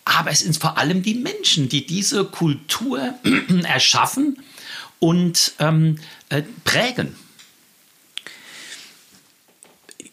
aber 0.05 0.31
es 0.31 0.39
sind 0.39 0.57
vor 0.57 0.77
allem 0.77 1.03
die 1.03 1.15
Menschen, 1.15 1.67
die 1.67 1.85
diese 1.85 2.23
Kultur 2.23 3.15
erschaffen 3.63 4.37
und 4.99 5.55
ähm, 5.59 5.99
äh, 6.29 6.43
prägen. 6.63 7.17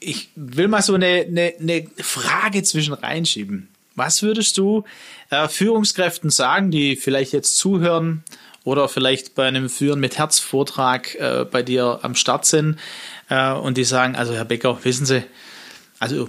Ich 0.01 0.31
will 0.35 0.67
mal 0.67 0.83
so 0.83 0.95
eine, 0.95 1.25
eine, 1.29 1.55
eine 1.61 1.87
Frage 1.99 2.65
zwischen 2.65 2.95
reinschieben. 2.95 3.69
Was 3.95 4.23
würdest 4.23 4.59
du 4.59 4.85
äh, 5.31 5.49
Führungskräften 5.49 6.31
sagen, 6.31 6.71
die 6.71 6.97
vielleicht 6.97 7.33
jetzt 7.33 7.59
zuhören 7.59 8.25
oder 8.65 8.89
vielleicht 8.89 9.35
bei 9.35 9.47
einem 9.47 9.69
Führen 9.69 10.01
mit 10.01 10.19
Herz-Vortrag 10.19 11.15
äh, 11.17 11.45
bei 11.51 11.63
dir 11.63 12.01
am 12.03 12.15
Start 12.15 12.47
sind 12.47 12.79
äh, 13.29 13.53
und 13.53 13.77
die 13.77 13.85
sagen, 13.85 14.15
also 14.15 14.35
Herr 14.35 14.45
Becker, 14.45 14.79
wissen 14.83 15.07
Sie, 15.07 15.23
also 15.99 16.29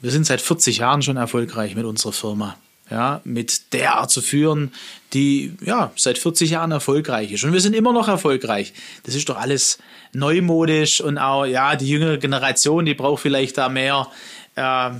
wir 0.00 0.10
sind 0.10 0.26
seit 0.26 0.40
40 0.40 0.78
Jahren 0.78 1.02
schon 1.02 1.16
erfolgreich 1.16 1.74
mit 1.74 1.84
unserer 1.84 2.12
Firma. 2.12 2.56
Ja, 2.90 3.22
mit 3.24 3.72
der 3.72 3.94
Art 3.94 4.10
zu 4.10 4.20
führen, 4.20 4.70
die 5.14 5.54
ja 5.64 5.90
seit 5.96 6.18
40 6.18 6.50
Jahren 6.50 6.70
erfolgreich 6.70 7.32
ist. 7.32 7.42
Und 7.42 7.54
wir 7.54 7.60
sind 7.60 7.74
immer 7.74 7.94
noch 7.94 8.08
erfolgreich. 8.08 8.74
Das 9.04 9.14
ist 9.14 9.26
doch 9.30 9.38
alles 9.38 9.78
neumodisch 10.12 11.00
und 11.00 11.16
auch, 11.16 11.46
ja, 11.46 11.76
die 11.76 11.88
jüngere 11.88 12.18
Generation, 12.18 12.84
die 12.84 12.92
braucht 12.92 13.22
vielleicht 13.22 13.56
da 13.56 13.70
mehr 13.70 14.08
äh, 14.56 14.90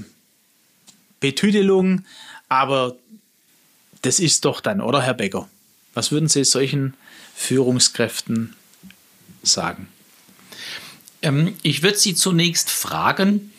Betüdelung, 1.24 2.04
aber 2.50 2.96
das 4.02 4.18
ist 4.20 4.44
doch 4.44 4.60
dann, 4.60 4.82
oder 4.82 5.00
Herr 5.00 5.14
Becker? 5.14 5.48
Was 5.94 6.12
würden 6.12 6.28
Sie 6.28 6.44
solchen 6.44 6.92
Führungskräften 7.34 8.54
sagen? 9.42 9.88
Ähm, 11.22 11.56
ich 11.62 11.82
würde 11.82 11.96
Sie 11.96 12.14
zunächst 12.14 12.70
fragen, 12.70 13.54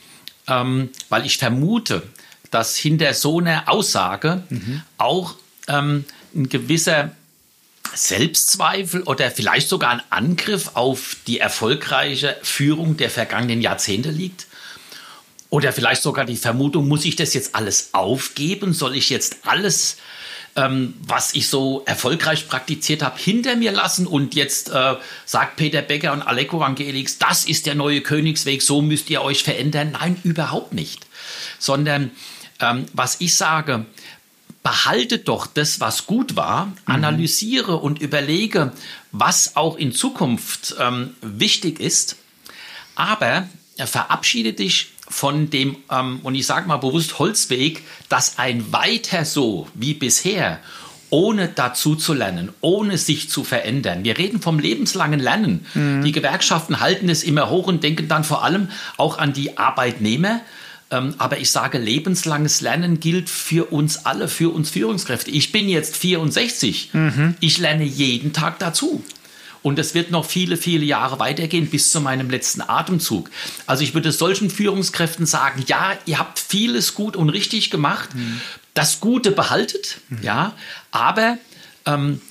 ähm, 0.45 0.89
weil 1.09 1.25
ich 1.25 1.39
vermute, 1.39 2.03
dass 2.51 2.77
hinter 2.77 3.15
so 3.15 3.39
einer 3.39 3.67
Aussage 3.67 4.43
mhm. 4.49 4.83
auch 4.99 5.33
ähm, 5.67 6.05
ein 6.35 6.47
gewisser 6.47 7.15
Selbstzweifel 7.95 9.01
oder 9.01 9.31
vielleicht 9.31 9.69
sogar 9.69 9.89
ein 9.89 10.03
Angriff 10.11 10.71
auf 10.75 11.17
die 11.25 11.39
erfolgreiche 11.39 12.37
Führung 12.43 12.95
der 12.95 13.09
vergangenen 13.09 13.63
Jahrzehnte 13.63 14.11
liegt? 14.11 14.45
Oder 15.55 15.71
vielleicht 15.71 16.03
sogar 16.03 16.25
die 16.25 16.35
Vermutung, 16.35 16.89
muss 16.89 17.05
ich 17.05 17.15
das 17.15 17.33
jetzt 17.33 17.55
alles 17.55 17.91
aufgeben? 17.93 18.73
Soll 18.73 18.93
ich 18.93 19.09
jetzt 19.09 19.37
alles 19.43 19.95
ähm, 20.57 20.95
was 20.99 21.33
ich 21.33 21.47
so 21.47 21.83
erfolgreich 21.85 22.49
praktiziert 22.49 23.01
habe, 23.01 23.17
hinter 23.17 23.55
mir 23.55 23.71
lassen 23.71 24.05
und 24.05 24.35
jetzt 24.35 24.69
äh, 24.69 24.95
sagt 25.23 25.55
Peter 25.55 25.81
Becker 25.81 26.11
und 26.11 26.23
Aleko 26.23 26.59
Vangelix, 26.59 27.17
das 27.17 27.45
ist 27.45 27.67
der 27.67 27.75
neue 27.75 28.01
Königsweg, 28.01 28.61
so 28.61 28.81
müsst 28.81 29.09
ihr 29.09 29.21
euch 29.21 29.43
verändern. 29.43 29.91
Nein, 29.93 30.19
überhaupt 30.23 30.73
nicht. 30.73 31.07
Sondern 31.57 32.11
ähm, 32.59 32.85
was 32.91 33.21
ich 33.21 33.35
sage, 33.35 33.85
behalte 34.61 35.19
doch 35.19 35.47
das, 35.47 35.79
was 35.79 36.05
gut 36.05 36.35
war, 36.35 36.65
mhm. 36.65 36.73
analysiere 36.85 37.77
und 37.77 38.01
überlege, 38.01 38.73
was 39.13 39.55
auch 39.55 39.77
in 39.77 39.93
Zukunft 39.93 40.75
ähm, 40.81 41.15
wichtig 41.21 41.79
ist, 41.79 42.17
aber 42.95 43.47
verabschiede 43.77 44.53
dich 44.53 44.94
von 45.07 45.49
dem, 45.49 45.77
ähm, 45.91 46.19
und 46.23 46.35
ich 46.35 46.45
sage 46.45 46.67
mal 46.67 46.77
bewusst 46.77 47.19
Holzweg, 47.19 47.83
dass 48.09 48.37
ein 48.37 48.71
weiter 48.71 49.25
so 49.25 49.67
wie 49.73 49.93
bisher, 49.93 50.59
ohne 51.09 51.47
dazu 51.47 51.95
zu 51.95 52.13
lernen, 52.13 52.51
ohne 52.61 52.97
sich 52.97 53.29
zu 53.29 53.43
verändern. 53.43 54.03
Wir 54.03 54.17
reden 54.17 54.41
vom 54.41 54.59
lebenslangen 54.59 55.19
Lernen. 55.19 55.65
Mhm. 55.73 56.03
Die 56.03 56.11
Gewerkschaften 56.11 56.79
halten 56.79 57.09
es 57.09 57.23
immer 57.23 57.49
hoch 57.49 57.67
und 57.67 57.83
denken 57.83 58.07
dann 58.07 58.23
vor 58.23 58.43
allem 58.43 58.69
auch 58.97 59.17
an 59.17 59.31
die 59.31 59.57
Arbeitnehmer. 59.57 60.41
Ähm, 60.91 61.15
aber 61.17 61.37
ich 61.39 61.51
sage, 61.51 61.77
lebenslanges 61.77 62.61
Lernen 62.61 62.99
gilt 62.99 63.29
für 63.29 63.71
uns 63.71 64.05
alle, 64.05 64.27
für 64.27 64.53
uns 64.53 64.69
Führungskräfte. 64.69 65.31
Ich 65.31 65.51
bin 65.51 65.69
jetzt 65.69 65.95
64. 65.97 66.89
Mhm. 66.93 67.35
Ich 67.39 67.57
lerne 67.59 67.83
jeden 67.83 68.33
Tag 68.33 68.59
dazu. 68.59 69.03
Und 69.65 69.79
es 69.79 69.95
wird 69.95 70.11
noch 70.11 70.25
viele, 70.25 70.57
viele 70.57 70.85
Jahre 70.85 71.17
weitergehen 71.17 71.67
bis 71.71 71.91
zu 71.91 71.99
meinem 71.99 72.29
letzten 72.29 72.61
Atemzug. 72.61 73.31
Also 73.65 73.83
ich 73.83 73.95
würde 73.95 74.11
solchen 74.11 74.51
Führungskräften 74.51 75.25
sagen, 75.25 75.63
ja, 75.65 75.97
ihr 76.05 76.19
habt 76.19 76.37
vieles 76.37 76.93
gut 76.93 77.15
und 77.15 77.29
richtig 77.29 77.71
gemacht. 77.71 78.13
Mhm. 78.13 78.41
Das 78.75 78.99
Gute 78.99 79.31
behaltet, 79.31 80.01
mhm. 80.09 80.19
ja, 80.21 80.53
aber 80.91 81.39
ähm, 81.87 82.21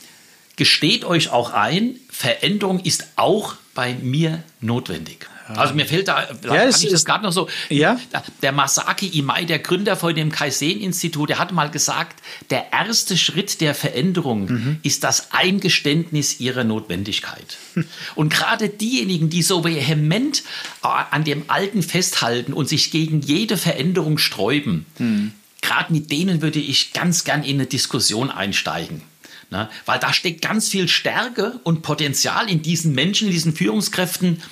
gesteht 0.56 1.04
euch 1.04 1.30
auch 1.30 1.52
ein, 1.52 1.96
Veränderung 2.10 2.80
ist 2.80 3.06
auch 3.16 3.54
bei 3.74 3.94
mir 3.94 4.42
notwendig. 4.60 5.28
Also 5.46 5.74
mir 5.74 5.84
fehlt 5.84 6.08
da, 6.08 6.22
ja, 6.22 6.56
kann 6.56 6.68
ich 6.70 6.90
das 6.90 7.04
gerade 7.04 7.22
noch 7.22 7.32
so, 7.32 7.48
ja? 7.68 8.00
der 8.40 8.52
Masaki 8.52 9.08
Imai, 9.08 9.44
der 9.44 9.58
Gründer 9.58 9.96
von 9.96 10.14
dem 10.14 10.32
Kaizen-Institut, 10.32 11.28
der 11.28 11.38
hat 11.38 11.52
mal 11.52 11.70
gesagt, 11.70 12.22
der 12.50 12.72
erste 12.72 13.18
Schritt 13.18 13.60
der 13.60 13.74
Veränderung 13.74 14.46
mhm. 14.46 14.76
ist 14.82 15.04
das 15.04 15.32
Eingeständnis 15.32 16.40
ihrer 16.40 16.64
Notwendigkeit. 16.64 17.58
und 18.14 18.32
gerade 18.32 18.70
diejenigen, 18.70 19.28
die 19.28 19.42
so 19.42 19.64
vehement 19.64 20.42
äh, 20.82 20.88
an 21.10 21.24
dem 21.24 21.44
Alten 21.48 21.82
festhalten 21.82 22.54
und 22.54 22.68
sich 22.68 22.90
gegen 22.90 23.20
jede 23.20 23.58
Veränderung 23.58 24.16
sträuben, 24.16 24.86
mhm. 24.98 25.32
gerade 25.60 25.92
mit 25.92 26.10
denen 26.10 26.40
würde 26.40 26.58
ich 26.58 26.94
ganz 26.94 27.24
gern 27.24 27.42
in 27.42 27.56
eine 27.56 27.66
Diskussion 27.66 28.30
einsteigen. 28.30 29.02
Ne? 29.50 29.68
Weil 29.86 29.98
da 29.98 30.12
steckt 30.12 30.42
ganz 30.42 30.68
viel 30.68 30.88
Stärke 30.88 31.58
und 31.64 31.82
Potenzial 31.82 32.50
in 32.50 32.62
diesen 32.62 32.94
Menschen, 32.94 33.28
in 33.28 33.32
diesen 33.32 33.54
Führungskräften, 33.54 34.42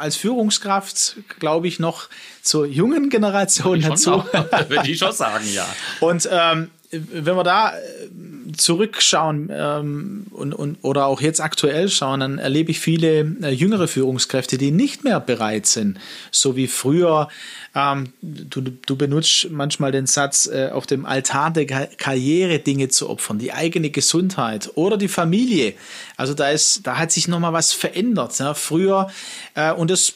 als 0.00 0.16
Führungskraft, 0.16 1.16
glaube 1.38 1.68
ich, 1.68 1.78
noch 1.78 2.08
zur 2.42 2.66
jungen 2.66 3.10
Generation 3.10 3.80
dazu. 3.80 4.24
Würde 4.68 4.90
ich 4.90 4.98
schon 4.98 5.12
sagen, 5.12 5.44
ja. 5.52 5.66
Und 6.00 6.28
ähm, 6.30 6.70
wenn 6.90 7.36
wir 7.36 7.44
da 7.44 7.72
äh, 7.72 7.78
zurückschauen 8.56 9.48
ähm, 9.52 10.26
und, 10.30 10.52
und, 10.52 10.78
oder 10.82 11.06
auch 11.06 11.20
jetzt 11.20 11.40
aktuell 11.40 11.88
schauen, 11.88 12.20
dann 12.20 12.38
erlebe 12.38 12.72
ich 12.72 12.80
viele 12.80 13.36
äh, 13.42 13.50
jüngere 13.50 13.86
Führungskräfte, 13.86 14.58
die 14.58 14.72
nicht 14.72 15.04
mehr 15.04 15.20
bereit 15.20 15.66
sind, 15.66 15.98
so 16.32 16.56
wie 16.56 16.66
früher. 16.66 17.28
Ähm, 17.76 18.12
du, 18.22 18.62
du 18.62 18.96
benutzt 18.96 19.48
manchmal 19.50 19.92
den 19.92 20.06
Satz, 20.06 20.48
äh, 20.48 20.70
auf 20.72 20.86
dem 20.86 21.06
Altar 21.06 21.52
der 21.52 21.66
Karriere 21.66 22.58
Dinge 22.58 22.88
zu 22.88 23.08
opfern, 23.08 23.38
die 23.38 23.52
eigene 23.52 23.90
Gesundheit 23.90 24.70
oder 24.74 24.96
die 24.96 25.08
Familie. 25.08 25.74
Also 26.20 26.34
da 26.34 26.50
ist, 26.50 26.86
da 26.86 26.98
hat 26.98 27.10
sich 27.10 27.28
nochmal 27.28 27.54
was 27.54 27.72
verändert. 27.72 28.38
Ja. 28.38 28.52
Früher, 28.52 29.08
äh, 29.54 29.72
und 29.72 29.90
das 29.90 30.12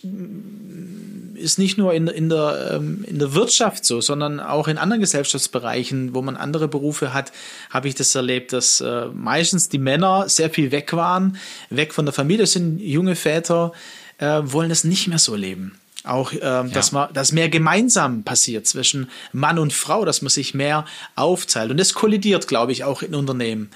ist 1.35 1.59
nicht 1.59 1.79
nur 1.79 1.95
in, 1.95 2.09
in, 2.09 2.29
der, 2.29 2.73
ähm, 2.75 3.07
in 3.09 3.19
der 3.19 3.33
Wirtschaft 3.33 3.87
so, 3.87 4.03
sondern 4.03 4.38
auch 4.38 4.69
in 4.69 4.77
anderen 4.77 5.01
Gesellschaftsbereichen, 5.01 6.14
wo 6.14 6.21
man 6.21 6.37
andere 6.37 6.69
Berufe 6.69 7.14
hat, 7.14 7.33
habe 7.71 7.88
ich 7.88 7.95
das 7.95 8.14
erlebt, 8.14 8.53
dass 8.53 8.83
äh, 8.83 9.07
meistens 9.14 9.71
die 9.71 9.79
Männer 9.79 10.29
sehr 10.29 10.51
viel 10.51 10.73
weg 10.73 10.93
waren, 10.93 11.38
weg 11.71 11.95
von 11.95 12.05
der 12.05 12.12
Familie, 12.12 12.43
das 12.43 12.53
sind 12.53 12.83
junge 12.83 13.17
Väter, 13.17 13.73
äh, 14.19 14.43
wollen 14.45 14.71
es 14.71 14.85
nicht 14.85 15.09
mehr 15.09 15.19
so 15.19 15.35
leben. 15.35 15.79
Auch, 16.05 16.33
ähm, 16.35 16.40
ja. 16.43 16.62
dass 16.64 16.93
man, 16.93 17.14
dass 17.14 17.33
mehr 17.33 17.49
gemeinsam 17.49 18.25
passiert 18.25 18.67
zwischen 18.67 19.09
Mann 19.33 19.59
und 19.59 19.73
Frau, 19.73 20.05
dass 20.05 20.21
man 20.21 20.29
sich 20.29 20.53
mehr 20.53 20.85
aufteilt. 21.17 21.71
Und 21.71 21.79
das 21.79 21.95
kollidiert, 21.95 22.47
glaube 22.47 22.73
ich, 22.73 22.85
auch 22.85 23.01
in 23.01 23.14
Unternehmen. 23.14 23.71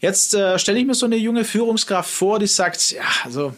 Jetzt 0.00 0.34
äh, 0.34 0.58
stelle 0.58 0.78
ich 0.78 0.86
mir 0.86 0.94
so 0.94 1.06
eine 1.06 1.16
junge 1.16 1.44
Führungskraft 1.44 2.10
vor, 2.10 2.38
die 2.38 2.46
sagt, 2.46 2.92
ja, 2.92 3.02
also 3.24 3.54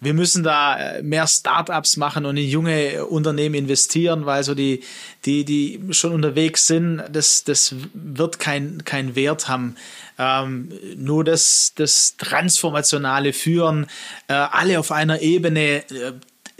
wir 0.00 0.14
müssen 0.14 0.42
da 0.42 0.78
äh, 0.78 1.02
mehr 1.02 1.26
Startups 1.26 1.96
machen 1.96 2.24
und 2.24 2.36
in 2.36 2.48
junge 2.48 3.04
Unternehmen 3.04 3.54
investieren, 3.54 4.24
weil 4.24 4.42
so 4.42 4.54
die, 4.54 4.82
die, 5.26 5.44
die 5.44 5.80
schon 5.90 6.12
unterwegs 6.12 6.66
sind, 6.66 7.02
das, 7.12 7.44
das 7.44 7.74
wird 7.92 8.38
kein, 8.38 8.84
kein 8.84 9.14
Wert 9.14 9.46
haben. 9.46 9.76
Ähm, 10.18 10.72
nur 10.96 11.22
das, 11.22 11.72
das 11.76 12.16
transformationale 12.16 13.32
Führen, 13.32 13.86
äh, 14.28 14.32
alle 14.32 14.80
auf 14.80 14.90
einer 14.90 15.20
Ebene, 15.20 15.84
äh, 15.90 16.12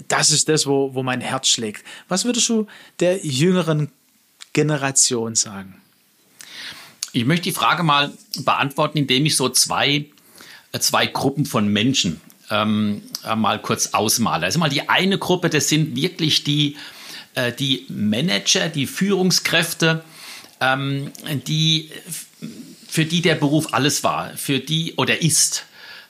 das 0.08 0.30
ist 0.30 0.48
das, 0.48 0.66
wo, 0.66 0.94
wo 0.94 1.02
mein 1.02 1.20
Herz 1.20 1.48
schlägt. 1.48 1.84
Was 2.08 2.24
würdest 2.24 2.48
du 2.48 2.66
der 3.00 3.24
jüngeren 3.24 3.90
Generation 4.52 5.34
sagen? 5.34 5.80
Ich 7.12 7.24
möchte 7.24 7.44
die 7.44 7.52
Frage 7.52 7.82
mal 7.82 8.12
beantworten, 8.44 8.98
indem 8.98 9.26
ich 9.26 9.36
so 9.36 9.48
zwei, 9.48 10.06
äh, 10.72 10.78
zwei 10.78 11.06
Gruppen 11.06 11.44
von 11.44 11.68
Menschen 11.68 12.20
ähm, 12.50 13.02
äh, 13.24 13.34
mal 13.34 13.60
kurz 13.60 13.88
ausmale. 13.88 14.46
Also 14.46 14.58
mal 14.58 14.70
die 14.70 14.88
eine 14.88 15.18
Gruppe, 15.18 15.50
das 15.50 15.68
sind 15.68 15.96
wirklich 15.96 16.44
die, 16.44 16.76
äh, 17.34 17.52
die 17.52 17.86
Manager, 17.88 18.68
die 18.68 18.86
Führungskräfte, 18.86 20.04
ähm, 20.60 21.10
die, 21.46 21.90
für 22.88 23.04
die 23.04 23.22
der 23.22 23.34
Beruf 23.34 23.72
alles 23.72 24.04
war, 24.04 24.36
für 24.36 24.60
die 24.60 24.94
oder 24.96 25.20
ist. 25.20 25.64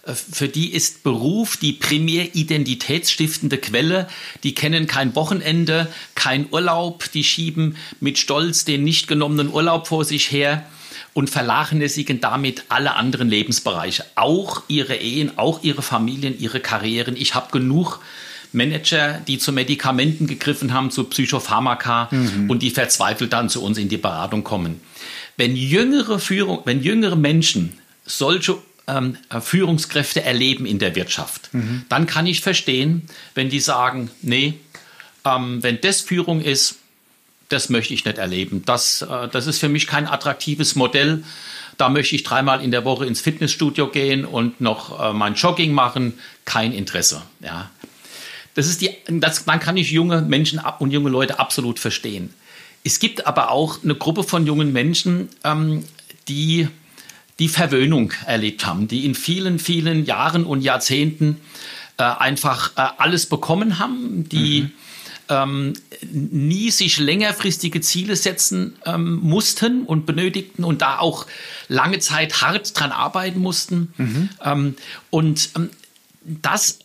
Äh, 0.04 0.12
für 0.12 0.48
die 0.48 0.70
ist 0.70 1.02
Beruf 1.02 1.56
die 1.56 1.72
primär 1.72 2.34
identitätsstiftende 2.34 3.56
Quelle. 3.56 4.06
Die 4.42 4.54
kennen 4.54 4.86
kein 4.86 5.14
Wochenende, 5.14 5.90
kein 6.14 6.46
Urlaub, 6.50 7.10
die 7.12 7.24
schieben 7.24 7.76
mit 8.00 8.18
Stolz 8.18 8.66
den 8.66 8.84
nicht 8.84 9.08
genommenen 9.08 9.50
Urlaub 9.50 9.86
vor 9.86 10.04
sich 10.04 10.30
her 10.30 10.66
und 11.20 11.28
vernachlässigen 11.28 12.22
damit 12.22 12.64
alle 12.70 12.96
anderen 12.96 13.28
Lebensbereiche, 13.28 14.06
auch 14.14 14.62
ihre 14.68 14.96
Ehen, 14.96 15.36
auch 15.36 15.62
ihre 15.62 15.82
Familien, 15.82 16.40
ihre 16.40 16.60
Karrieren. 16.60 17.14
Ich 17.14 17.34
habe 17.34 17.52
genug 17.52 18.00
Manager, 18.52 19.20
die 19.28 19.36
zu 19.36 19.52
Medikamenten 19.52 20.26
gegriffen 20.26 20.72
haben, 20.72 20.90
zu 20.90 21.04
Psychopharmaka 21.04 22.08
mhm. 22.10 22.48
und 22.48 22.62
die 22.62 22.70
verzweifelt 22.70 23.34
dann 23.34 23.50
zu 23.50 23.62
uns 23.62 23.76
in 23.76 23.90
die 23.90 23.98
Beratung 23.98 24.44
kommen. 24.44 24.80
Wenn 25.36 25.56
jüngere 25.56 26.18
Führung, 26.20 26.62
wenn 26.64 26.82
jüngere 26.82 27.16
Menschen 27.16 27.74
solche 28.06 28.56
ähm, 28.86 29.18
Führungskräfte 29.42 30.24
erleben 30.24 30.64
in 30.64 30.78
der 30.78 30.96
Wirtschaft, 30.96 31.50
mhm. 31.52 31.84
dann 31.90 32.06
kann 32.06 32.26
ich 32.26 32.40
verstehen, 32.40 33.02
wenn 33.34 33.50
die 33.50 33.60
sagen, 33.60 34.10
nee, 34.22 34.54
ähm, 35.26 35.62
wenn 35.62 35.82
das 35.82 36.00
Führung 36.00 36.40
ist, 36.40 36.76
das 37.50 37.68
möchte 37.68 37.92
ich 37.92 38.04
nicht 38.04 38.18
erleben. 38.18 38.62
Das, 38.64 39.02
äh, 39.02 39.28
das 39.28 39.46
ist 39.46 39.58
für 39.58 39.68
mich 39.68 39.86
kein 39.86 40.06
attraktives 40.06 40.74
Modell. 40.74 41.22
Da 41.76 41.88
möchte 41.88 42.14
ich 42.14 42.22
dreimal 42.22 42.62
in 42.62 42.70
der 42.70 42.84
Woche 42.84 43.06
ins 43.06 43.20
Fitnessstudio 43.20 43.88
gehen 43.88 44.24
und 44.24 44.60
noch 44.60 45.00
äh, 45.00 45.12
mein 45.12 45.34
Jogging 45.34 45.72
machen. 45.72 46.14
Kein 46.44 46.72
Interesse. 46.72 47.22
Ja. 47.40 47.70
Das 48.54 48.66
ist 48.66 48.80
die, 48.80 48.90
das, 49.08 49.44
dann 49.44 49.60
kann 49.60 49.76
ich 49.76 49.90
junge 49.90 50.22
Menschen 50.22 50.60
und 50.78 50.90
junge 50.90 51.10
Leute 51.10 51.38
absolut 51.38 51.78
verstehen. 51.78 52.34
Es 52.82 52.98
gibt 52.98 53.26
aber 53.26 53.50
auch 53.50 53.82
eine 53.84 53.94
Gruppe 53.94 54.24
von 54.24 54.46
jungen 54.46 54.72
Menschen, 54.72 55.28
ähm, 55.44 55.84
die 56.28 56.68
die 57.38 57.48
Verwöhnung 57.48 58.12
erlebt 58.26 58.66
haben, 58.66 58.86
die 58.86 59.06
in 59.06 59.14
vielen, 59.14 59.58
vielen 59.58 60.04
Jahren 60.04 60.44
und 60.44 60.60
Jahrzehnten 60.60 61.38
äh, 61.96 62.02
einfach 62.02 62.72
äh, 62.76 62.86
alles 62.98 63.26
bekommen 63.26 63.78
haben, 63.78 64.28
die 64.28 64.62
mhm. 64.62 64.72
Ähm, 65.30 65.72
nie 66.02 66.70
sich 66.70 66.98
längerfristige 66.98 67.80
Ziele 67.80 68.16
setzen 68.16 68.76
ähm, 68.84 69.16
mussten 69.16 69.84
und 69.84 70.04
benötigten 70.04 70.64
und 70.64 70.82
da 70.82 70.98
auch 70.98 71.26
lange 71.68 72.00
Zeit 72.00 72.42
hart 72.42 72.78
dran 72.78 72.92
arbeiten 72.92 73.40
mussten. 73.40 73.94
Mhm. 73.96 74.28
Ähm, 74.44 74.74
und 75.10 75.50
ähm, 75.56 75.70
das 76.22 76.80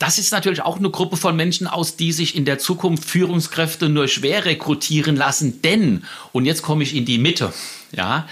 das 0.00 0.16
ist 0.16 0.32
natürlich 0.32 0.62
auch 0.62 0.78
eine 0.78 0.88
Gruppe 0.88 1.18
von 1.18 1.36
Menschen 1.36 1.66
aus, 1.66 1.94
die 1.94 2.12
sich 2.12 2.34
in 2.34 2.46
der 2.46 2.58
Zukunft 2.58 3.04
Führungskräfte 3.04 3.90
nur 3.90 4.08
schwer 4.08 4.46
rekrutieren 4.46 5.14
lassen, 5.14 5.60
denn, 5.60 6.04
und 6.32 6.46
jetzt 6.46 6.62
komme 6.62 6.82
ich 6.82 6.96
in 6.96 7.04
die 7.04 7.18
Mitte, 7.18 7.52
ja, 7.92 8.26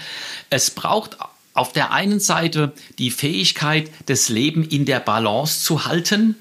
es 0.49 0.71
braucht 0.71 1.17
auf 1.53 1.71
der 1.71 1.91
einen 1.91 2.19
Seite 2.19 2.73
die 2.97 3.11
Fähigkeit, 3.11 3.91
das 4.07 4.29
Leben 4.29 4.63
in 4.63 4.85
der 4.85 4.99
Balance 4.99 5.63
zu 5.63 5.85
halten 5.85 6.37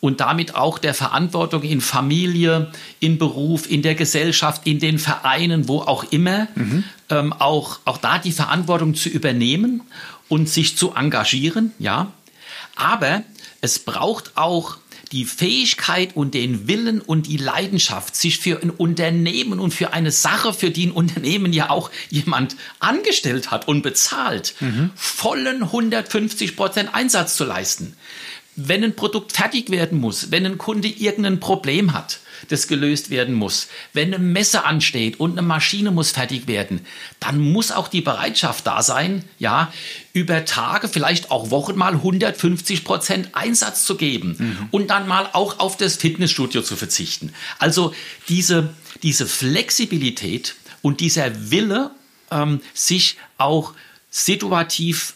und 0.00 0.20
damit 0.20 0.54
auch 0.54 0.78
der 0.78 0.94
Verantwortung 0.94 1.62
in 1.62 1.80
Familie, 1.80 2.72
in 3.00 3.18
Beruf, 3.18 3.70
in 3.70 3.82
der 3.82 3.94
Gesellschaft, 3.94 4.66
in 4.66 4.78
den 4.78 4.98
Vereinen, 4.98 5.68
wo 5.68 5.80
auch 5.80 6.04
immer, 6.10 6.48
mhm. 6.54 6.84
ähm, 7.10 7.32
auch, 7.34 7.80
auch 7.84 7.98
da 7.98 8.18
die 8.18 8.32
Verantwortung 8.32 8.94
zu 8.94 9.08
übernehmen 9.08 9.82
und 10.28 10.48
sich 10.48 10.76
zu 10.76 10.94
engagieren, 10.94 11.72
ja. 11.78 12.12
Aber 12.76 13.22
es 13.60 13.78
braucht 13.78 14.36
auch 14.36 14.78
die 15.12 15.24
Fähigkeit 15.24 16.14
und 16.14 16.34
den 16.34 16.68
Willen 16.68 17.00
und 17.00 17.26
die 17.26 17.36
Leidenschaft, 17.36 18.14
sich 18.14 18.38
für 18.38 18.62
ein 18.62 18.70
Unternehmen 18.70 19.58
und 19.58 19.74
für 19.74 19.92
eine 19.92 20.12
Sache, 20.12 20.54
für 20.54 20.70
die 20.70 20.86
ein 20.86 20.92
Unternehmen 20.92 21.52
ja 21.52 21.70
auch 21.70 21.90
jemand 22.10 22.56
angestellt 22.78 23.50
hat 23.50 23.66
und 23.66 23.82
bezahlt, 23.82 24.54
mhm. 24.60 24.90
vollen 24.94 25.64
150 25.64 26.56
Prozent 26.56 26.94
Einsatz 26.94 27.36
zu 27.36 27.44
leisten. 27.44 27.96
Wenn 28.56 28.84
ein 28.84 28.96
Produkt 28.96 29.32
fertig 29.32 29.70
werden 29.70 30.00
muss, 30.00 30.30
wenn 30.30 30.44
ein 30.44 30.58
Kunde 30.58 30.88
irgendein 30.88 31.40
Problem 31.40 31.92
hat, 31.92 32.20
das 32.48 32.68
gelöst 32.68 33.10
werden 33.10 33.34
muss. 33.34 33.68
Wenn 33.92 34.14
eine 34.14 34.22
Messe 34.22 34.64
ansteht 34.64 35.20
und 35.20 35.32
eine 35.32 35.42
Maschine 35.42 35.90
muss 35.90 36.10
fertig 36.10 36.46
werden, 36.46 36.84
dann 37.20 37.38
muss 37.38 37.70
auch 37.72 37.88
die 37.88 38.00
Bereitschaft 38.00 38.66
da 38.66 38.82
sein, 38.82 39.24
ja, 39.38 39.72
über 40.12 40.44
Tage, 40.44 40.88
vielleicht 40.88 41.30
auch 41.30 41.50
Wochen 41.50 41.76
mal 41.76 41.94
150 41.94 42.84
Prozent 42.84 43.30
Einsatz 43.32 43.84
zu 43.84 43.96
geben 43.96 44.36
mhm. 44.38 44.68
und 44.70 44.90
dann 44.90 45.06
mal 45.06 45.28
auch 45.32 45.58
auf 45.58 45.76
das 45.76 45.96
Fitnessstudio 45.96 46.62
zu 46.62 46.76
verzichten. 46.76 47.32
Also 47.58 47.94
diese, 48.28 48.70
diese 49.02 49.26
Flexibilität 49.26 50.56
und 50.82 51.00
dieser 51.00 51.50
Wille, 51.50 51.90
ähm, 52.30 52.60
sich 52.74 53.16
auch 53.38 53.74
situativ 54.10 55.14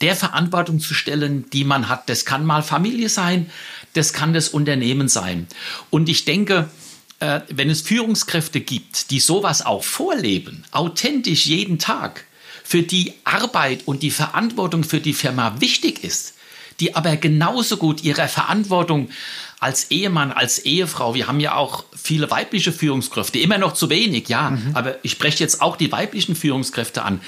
der 0.00 0.16
Verantwortung 0.16 0.80
zu 0.80 0.94
stellen, 0.94 1.48
die 1.50 1.64
man 1.64 1.88
hat. 1.88 2.08
Das 2.08 2.24
kann 2.24 2.44
mal 2.44 2.62
Familie 2.62 3.08
sein, 3.08 3.50
das 3.92 4.12
kann 4.12 4.32
das 4.32 4.48
Unternehmen 4.48 5.08
sein. 5.08 5.46
Und 5.90 6.08
ich 6.08 6.24
denke, 6.24 6.70
äh, 7.18 7.40
wenn 7.48 7.70
es 7.70 7.82
Führungskräfte 7.82 8.60
gibt, 8.60 9.10
die 9.10 9.20
sowas 9.20 9.64
auch 9.64 9.84
vorleben, 9.84 10.64
authentisch 10.72 11.46
jeden 11.46 11.78
Tag, 11.78 12.24
für 12.70 12.82
die 12.84 13.14
Arbeit 13.24 13.88
und 13.88 14.04
die 14.04 14.12
Verantwortung 14.12 14.84
für 14.84 15.00
die 15.00 15.12
Firma 15.12 15.60
wichtig 15.60 16.04
ist, 16.04 16.34
die 16.78 16.94
aber 16.94 17.16
genauso 17.16 17.78
gut 17.78 18.04
ihrer 18.04 18.28
Verantwortung 18.28 19.10
als 19.58 19.90
Ehemann, 19.90 20.30
als 20.30 20.60
Ehefrau, 20.60 21.14
wir 21.14 21.26
haben 21.26 21.40
ja 21.40 21.56
auch 21.56 21.84
viele 22.00 22.30
weibliche 22.30 22.70
Führungskräfte, 22.70 23.40
immer 23.40 23.58
noch 23.58 23.74
zu 23.74 23.90
wenig, 23.90 24.28
ja, 24.28 24.50
mhm. 24.50 24.70
aber 24.74 25.04
ich 25.04 25.10
spreche 25.10 25.42
jetzt 25.42 25.60
auch 25.60 25.76
die 25.76 25.90
weiblichen 25.90 26.36
Führungskräfte 26.36 27.02
an, 27.02 27.20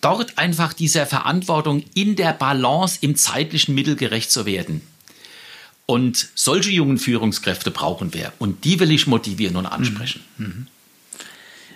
dort 0.00 0.38
einfach 0.38 0.72
dieser 0.72 1.06
Verantwortung 1.06 1.84
in 1.94 2.16
der 2.16 2.32
Balance 2.32 2.98
im 3.00 3.16
zeitlichen 3.16 3.74
Mittel 3.74 3.96
gerecht 3.96 4.30
zu 4.30 4.46
werden. 4.46 4.80
Und 5.86 6.28
solche 6.34 6.70
jungen 6.70 6.98
Führungskräfte 6.98 7.70
brauchen 7.70 8.12
wir. 8.12 8.32
Und 8.38 8.64
die 8.64 8.78
will 8.78 8.90
ich 8.90 9.06
motivieren 9.06 9.56
und 9.56 9.66
ansprechen. 9.66 10.22
Mhm. 10.36 10.46
mhm. 10.46 10.66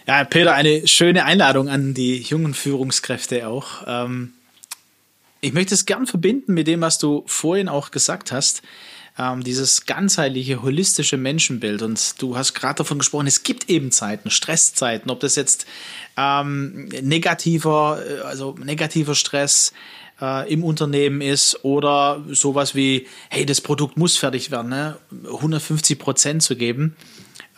Ja, 0.04 0.24
Peter, 0.24 0.52
eine 0.52 0.88
schöne 0.88 1.24
Einladung 1.24 1.68
an 1.68 1.94
die 1.94 2.20
jungen 2.22 2.54
Führungskräfte 2.54 3.46
auch. 3.46 3.84
Ähm, 3.86 4.32
ich 5.40 5.52
möchte 5.52 5.74
es 5.74 5.86
gern 5.86 6.06
verbinden 6.06 6.54
mit 6.54 6.66
dem, 6.66 6.80
was 6.80 6.98
du 6.98 7.22
vorhin 7.26 7.68
auch 7.68 7.92
gesagt 7.92 8.32
hast 8.32 8.62
ähm, 9.18 9.44
dieses 9.44 9.86
ganzheitliche, 9.86 10.62
holistische 10.62 11.16
Menschenbild. 11.16 11.82
Und 11.82 12.20
du 12.20 12.36
hast 12.36 12.54
gerade 12.54 12.76
davon 12.76 12.98
gesprochen, 12.98 13.26
es 13.26 13.42
gibt 13.42 13.68
eben 13.68 13.90
Zeiten, 13.90 14.30
Stresszeiten, 14.30 15.10
ob 15.10 15.20
das 15.20 15.36
jetzt 15.36 15.66
ähm, 16.16 16.88
negativer, 17.02 18.02
äh, 18.06 18.20
also 18.20 18.54
negativer 18.62 19.14
Stress 19.14 19.72
äh, 20.20 20.50
im 20.52 20.64
Unternehmen 20.64 21.20
ist 21.20 21.64
oder 21.64 22.24
sowas 22.30 22.74
wie, 22.74 23.06
hey, 23.28 23.44
das 23.44 23.60
Produkt 23.60 23.96
muss 23.96 24.16
fertig 24.16 24.50
werden, 24.50 24.70
ne? 24.70 24.96
150 25.26 25.98
Prozent 25.98 26.42
zu 26.42 26.56
geben. 26.56 26.96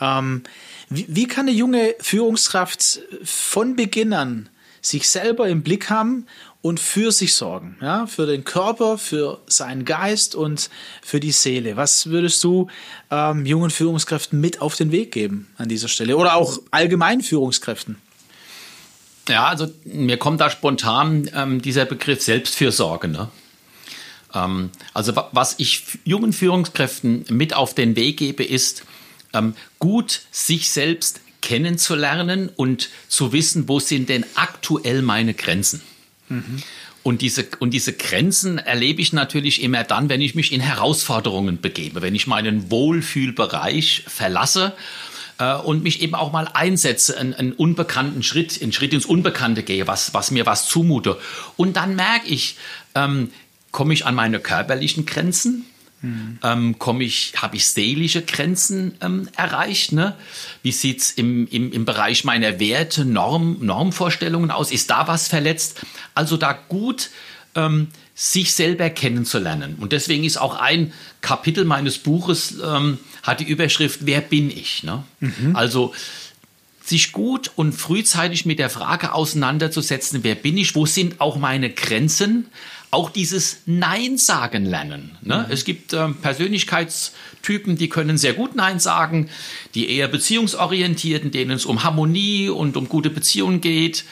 Ähm, 0.00 0.42
wie, 0.88 1.06
wie 1.08 1.26
kann 1.26 1.48
eine 1.48 1.56
junge 1.56 1.94
Führungskraft 2.00 3.00
von 3.22 3.76
Beginn 3.76 4.12
an 4.12 4.48
sich 4.80 5.08
selber 5.08 5.48
im 5.48 5.62
Blick 5.62 5.88
haben 5.88 6.26
und 6.64 6.80
für 6.80 7.12
sich 7.12 7.34
sorgen, 7.34 7.76
ja, 7.82 8.06
für 8.06 8.24
den 8.24 8.42
Körper, 8.42 8.96
für 8.96 9.38
seinen 9.46 9.84
Geist 9.84 10.34
und 10.34 10.70
für 11.02 11.20
die 11.20 11.30
Seele. 11.30 11.76
Was 11.76 12.06
würdest 12.06 12.42
du 12.42 12.68
ähm, 13.10 13.44
jungen 13.44 13.68
Führungskräften 13.68 14.40
mit 14.40 14.62
auf 14.62 14.74
den 14.74 14.90
Weg 14.90 15.12
geben 15.12 15.52
an 15.58 15.68
dieser 15.68 15.88
Stelle 15.88 16.16
oder 16.16 16.36
auch 16.36 16.58
allgemeinen 16.70 17.20
Führungskräften? 17.20 17.98
Ja, 19.28 19.44
also 19.48 19.70
mir 19.84 20.16
kommt 20.16 20.40
da 20.40 20.48
spontan 20.48 21.30
ähm, 21.34 21.60
dieser 21.60 21.84
Begriff 21.84 22.22
Selbstfürsorge. 22.22 23.08
Ne? 23.08 23.28
Ähm, 24.32 24.70
also 24.94 25.12
was 25.32 25.56
ich 25.58 25.84
jungen 26.04 26.32
Führungskräften 26.32 27.26
mit 27.28 27.52
auf 27.52 27.74
den 27.74 27.94
Weg 27.94 28.16
gebe, 28.16 28.42
ist 28.42 28.84
ähm, 29.34 29.54
gut 29.80 30.22
sich 30.30 30.70
selbst 30.70 31.20
kennenzulernen 31.42 32.48
und 32.56 32.88
zu 33.08 33.34
wissen, 33.34 33.68
wo 33.68 33.80
sind 33.80 34.08
denn 34.08 34.24
aktuell 34.34 35.02
meine 35.02 35.34
Grenzen. 35.34 35.82
Mhm. 36.28 36.62
Und 37.02 37.20
diese, 37.20 37.46
und 37.58 37.72
diese 37.72 37.92
Grenzen 37.92 38.58
erlebe 38.58 39.02
ich 39.02 39.12
natürlich 39.12 39.62
immer 39.62 39.84
dann, 39.84 40.08
wenn 40.08 40.22
ich 40.22 40.34
mich 40.34 40.52
in 40.52 40.60
Herausforderungen 40.60 41.60
begebe, 41.60 42.00
wenn 42.00 42.14
ich 42.14 42.26
meinen 42.26 42.70
Wohlfühlbereich 42.70 44.04
verlasse 44.06 44.72
äh, 45.38 45.54
und 45.54 45.82
mich 45.82 46.00
eben 46.00 46.14
auch 46.14 46.32
mal 46.32 46.48
einsetze, 46.54 47.18
einen, 47.18 47.34
einen 47.34 47.52
unbekannten 47.52 48.22
Schritt, 48.22 48.62
einen 48.62 48.72
Schritt 48.72 48.94
ins 48.94 49.04
Unbekannte 49.04 49.62
gehe, 49.62 49.86
was, 49.86 50.14
was 50.14 50.30
mir 50.30 50.46
was 50.46 50.66
zumute. 50.66 51.18
Und 51.56 51.76
dann 51.76 51.94
merke 51.94 52.28
ich, 52.28 52.56
ähm, 52.94 53.30
komme 53.70 53.92
ich 53.92 54.06
an 54.06 54.14
meine 54.14 54.40
körperlichen 54.40 55.04
Grenzen? 55.04 55.66
Mhm. 56.04 56.38
Ähm, 56.42 56.78
komme 56.78 57.04
ich, 57.04 57.32
habe 57.36 57.56
ich 57.56 57.66
seelische 57.66 58.22
Grenzen 58.22 58.94
ähm, 59.00 59.28
erreicht? 59.36 59.92
Ne? 59.92 60.14
Wie 60.62 60.72
sieht's 60.72 61.10
im, 61.10 61.46
im, 61.48 61.72
im 61.72 61.84
Bereich 61.84 62.24
meiner 62.24 62.60
Werte, 62.60 63.04
Norm, 63.04 63.56
Normvorstellungen 63.60 64.50
aus? 64.50 64.70
Ist 64.70 64.90
da 64.90 65.08
was 65.08 65.28
verletzt? 65.28 65.80
Also 66.14 66.36
da 66.36 66.52
gut 66.52 67.10
ähm, 67.54 67.88
sich 68.14 68.52
selber 68.52 68.90
kennenzulernen. 68.90 69.76
Und 69.80 69.92
deswegen 69.92 70.24
ist 70.24 70.36
auch 70.36 70.56
ein 70.60 70.92
Kapitel 71.22 71.64
meines 71.64 71.98
Buches, 71.98 72.56
ähm, 72.62 72.98
hat 73.22 73.40
die 73.40 73.48
Überschrift, 73.48 74.00
wer 74.02 74.20
bin 74.20 74.50
ich? 74.50 74.82
Ne? 74.82 75.02
Mhm. 75.20 75.56
Also 75.56 75.94
sich 76.84 77.12
gut 77.12 77.50
und 77.56 77.72
frühzeitig 77.72 78.44
mit 78.44 78.58
der 78.58 78.68
Frage 78.68 79.14
auseinanderzusetzen, 79.14 80.22
wer 80.22 80.34
bin 80.34 80.58
ich, 80.58 80.74
wo 80.74 80.84
sind 80.84 81.18
auch 81.20 81.36
meine 81.38 81.70
Grenzen, 81.70 82.48
auch 82.94 83.10
dieses 83.10 83.58
Nein 83.66 84.16
sagen 84.18 84.64
lernen. 84.64 85.10
Ne? 85.20 85.44
Mhm. 85.46 85.52
Es 85.52 85.64
gibt 85.64 85.92
äh, 85.92 86.08
Persönlichkeitstypen, 86.08 87.76
die 87.76 87.88
können 87.88 88.16
sehr 88.18 88.34
gut 88.34 88.54
Nein 88.54 88.78
sagen, 88.78 89.28
die 89.74 89.90
eher 89.90 90.06
beziehungsorientierten, 90.06 91.32
denen 91.32 91.50
es 91.50 91.66
um 91.66 91.82
Harmonie 91.82 92.48
und 92.48 92.76
um 92.76 92.88
gute 92.88 93.10
Beziehungen 93.10 93.60
geht. 93.60 94.04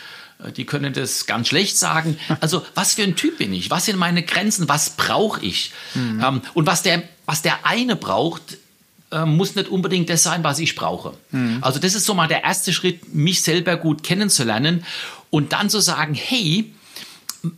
Äh, 0.45 0.51
die 0.51 0.65
können 0.65 0.93
das 0.93 1.27
ganz 1.27 1.49
schlecht 1.49 1.79
sagen. 1.79 2.19
Also, 2.41 2.67
was 2.75 2.95
für 2.95 3.05
ein 3.05 3.15
Typ 3.15 3.39
bin 3.39 3.53
ich? 3.53 3.71
Was 3.71 3.85
sind 3.87 3.99
meine 3.99 4.25
Grenzen? 4.25 4.69
Was 4.69 4.91
brauche 4.91 5.41
ich? 5.45 5.73
Mhm. 5.95 6.23
Ähm, 6.23 6.43
und 6.55 6.67
was 6.67 6.83
der, 6.83 7.05
was 7.25 7.43
der 7.43 7.65
eine 7.65 7.95
braucht, 7.95 8.59
äh, 9.13 9.25
muss 9.25 9.55
nicht 9.55 9.69
unbedingt 9.69 10.11
das 10.11 10.25
sein, 10.25 10.43
was 10.43 10.59
ich 10.59 10.75
brauche. 10.75 11.15
Mhm. 11.31 11.59
Also, 11.61 11.79
das 11.79 11.95
ist 11.95 12.05
so 12.05 12.15
mal 12.15 12.27
der 12.27 12.43
erste 12.43 12.73
Schritt, 12.73 13.15
mich 13.15 13.43
selber 13.43 13.77
gut 13.77 14.03
kennenzulernen 14.03 14.85
und 15.31 15.53
dann 15.53 15.71
zu 15.71 15.79
sagen, 15.79 16.15
hey, 16.15 16.73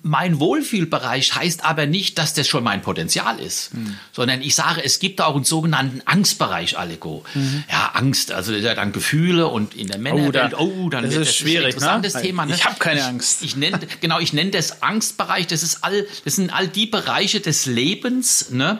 mein 0.02 0.40
Wohlfühlbereich 0.40 1.34
heißt 1.34 1.64
aber 1.64 1.86
nicht, 1.86 2.18
dass 2.18 2.32
das 2.32 2.48
schon 2.48 2.64
mein 2.64 2.80
Potenzial 2.80 3.38
ist, 3.38 3.74
mhm. 3.74 3.96
sondern 4.12 4.40
ich 4.40 4.54
sage, 4.54 4.82
es 4.82 4.98
gibt 4.98 5.20
auch 5.20 5.34
einen 5.34 5.44
sogenannten 5.44 6.00
Angstbereich, 6.06 6.78
Allego. 6.78 7.24
Mhm. 7.34 7.64
Ja, 7.70 7.90
Angst, 7.94 8.32
also 8.32 8.52
das 8.52 8.60
ist 8.60 8.66
ja 8.66 8.74
dann 8.74 8.92
Gefühle 8.92 9.48
und 9.48 9.74
in 9.74 9.88
der 9.88 9.98
Männerwelt, 9.98 10.54
oh, 10.54 10.72
oh 10.84 10.88
dann 10.88 11.04
das 11.04 11.14
ist 11.14 11.20
das 11.20 11.36
schwierig, 11.36 11.66
ein 11.66 11.72
interessantes 11.72 12.14
ne? 12.14 12.22
Thema. 12.22 12.46
Ne? 12.46 12.54
Ich 12.54 12.64
habe 12.64 12.78
keine 12.78 13.04
Angst. 13.04 13.42
Ich, 13.42 13.48
ich 13.48 13.56
nenne, 13.56 13.78
genau, 14.00 14.20
ich 14.20 14.32
nenne 14.32 14.50
das 14.50 14.82
Angstbereich. 14.82 15.46
Das 15.46 15.62
ist 15.62 15.84
all, 15.84 16.06
das 16.24 16.36
sind 16.36 16.52
all 16.52 16.68
die 16.68 16.86
Bereiche 16.86 17.40
des 17.40 17.66
Lebens, 17.66 18.50
ne, 18.50 18.78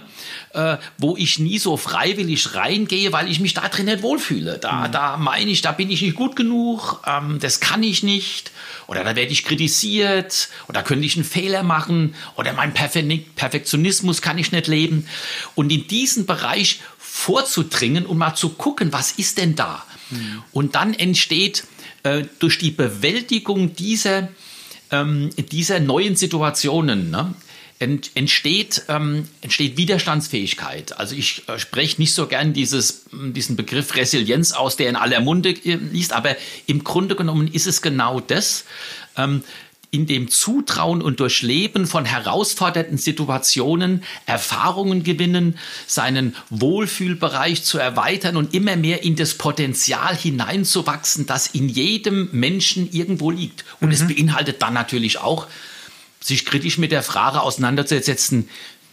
äh, 0.55 0.79
wo 0.99 1.17
ich 1.17 1.39
nie 1.39 1.59
so 1.59 1.77
freiwillig 1.77 2.55
reingehe, 2.55 3.13
weil 3.13 3.31
ich 3.31 3.41
mich 3.41 3.55
da 3.55 3.69
drin 3.69 3.87
nicht 3.87 4.03
wohlfühle. 4.03 4.59
Da, 4.59 4.87
mhm. 4.87 4.93
da 4.93 5.17
meine 5.17 5.51
ich, 5.51 5.63
da 5.63 5.73
bin 5.73 5.91
ich 5.91 6.01
nicht 6.03 6.15
gut 6.15 6.37
genug, 6.37 7.03
ähm, 7.07 7.39
das 7.41 7.61
kann 7.61 7.83
ich 7.83 8.03
nicht 8.03 8.53
oder 8.87 9.05
da 9.05 9.17
werde 9.17 9.33
ich 9.33 9.45
kritisiert 9.45 10.49
oder 10.69 10.83
könnte 10.83 11.07
ich 11.07 11.17
einen 11.17 11.25
Fehler 11.25 11.63
machen 11.63 12.15
oder 12.37 12.53
mein 12.53 12.73
Perfektionismus 12.73 14.23
kann 14.23 14.39
ich 14.39 14.53
nicht 14.53 14.69
leben. 14.69 15.07
Und 15.55 15.73
in 15.73 15.89
diesen 15.89 16.27
Bereich 16.27 16.81
vorzudringen 16.99 18.07
und 18.07 18.19
mal 18.19 18.35
zu 18.35 18.51
gucken, 18.51 18.93
was 18.93 19.13
ist 19.13 19.39
denn 19.39 19.57
da? 19.57 19.85
Mhm. 20.11 20.43
Und 20.53 20.75
dann 20.75 20.95
entsteht 20.95 21.65
äh, 22.03 22.25
durch 22.39 22.59
die 22.59 22.71
Bewältigung 22.71 23.75
dieser, 23.75 24.29
ähm, 24.91 25.31
dieser 25.51 25.81
neuen 25.81 26.17
Situationen, 26.17 27.11
ne, 27.11 27.35
entsteht, 27.85 28.85
ähm, 28.89 29.29
entsteht 29.41 29.77
Widerstandsfähigkeit. 29.77 30.99
Also 30.99 31.15
ich 31.15 31.49
äh, 31.49 31.59
spreche 31.59 32.01
nicht 32.01 32.15
so 32.15 32.27
gern 32.27 32.53
dieses, 32.53 33.05
diesen 33.13 33.57
Begriff 33.57 33.95
Resilienz 33.95 34.53
aus, 34.53 34.77
der 34.77 34.89
in 34.89 34.97
aller 34.97 35.21
Munde 35.21 35.51
äh, 35.51 35.75
liest, 35.75 36.13
aber 36.13 36.37
im 36.67 36.85
Grunde 36.85 37.17
genommen 37.17 37.49
ist 37.49 37.67
es 37.67 37.83
genau 37.83 38.21
das. 38.21 38.65
Ähm, 39.17 39.43
in 39.95 40.07
dem 40.07 40.29
Zutrauen 40.29 41.01
und 41.01 41.21
Durchleben 41.21 41.87
von 41.87 42.05
herausfordernden 42.05 42.99
Situationen 42.99 44.03
Erfahrungen 44.27 45.05
gewinnen, 45.05 45.57
seinen 45.87 46.35
Wohlfühlbereich 46.51 47.63
zu 47.63 47.79
erweitern 47.79 48.37
und 48.37 48.55
immer 48.55 48.75
mehr 48.75 49.05
in 49.05 49.15
das 49.15 49.35
Potenzial 49.35 50.17
hineinzuwachsen, 50.17 51.27
das 51.27 51.47
in 51.47 51.69
jedem 51.69 52.29
Menschen 52.33 52.91
irgendwo 52.91 53.31
liegt. 53.31 53.65
Und 53.81 53.89
mhm. 53.89 53.95
es 53.95 54.09
beinhaltet 54.09 54.61
dann 54.63 54.75
natürlich 54.75 55.19
auch 55.19 55.47
sich 56.25 56.47
kritisch 56.47 56.79
mit 56.79 56.91
der 56.91 57.03
Frage 57.03 57.43
auseinanderzusetzen, 57.43 58.49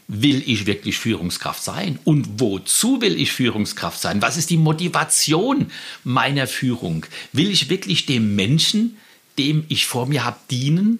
will 0.09 0.43
ich 0.45 0.65
wirklich 0.65 0.97
Führungskraft 0.97 1.63
sein? 1.63 1.97
Und 2.03 2.41
wozu 2.41 2.99
will 2.99 3.19
ich 3.19 3.31
Führungskraft 3.31 4.01
sein? 4.01 4.21
Was 4.21 4.35
ist 4.35 4.49
die 4.49 4.57
Motivation 4.57 5.71
meiner 6.03 6.47
Führung? 6.47 7.05
Will 7.31 7.49
ich 7.49 7.69
wirklich 7.69 8.05
dem 8.05 8.35
Menschen, 8.35 8.97
dem 9.37 9.63
ich 9.69 9.85
vor 9.85 10.07
mir 10.07 10.25
habe, 10.25 10.39
dienen? 10.49 10.99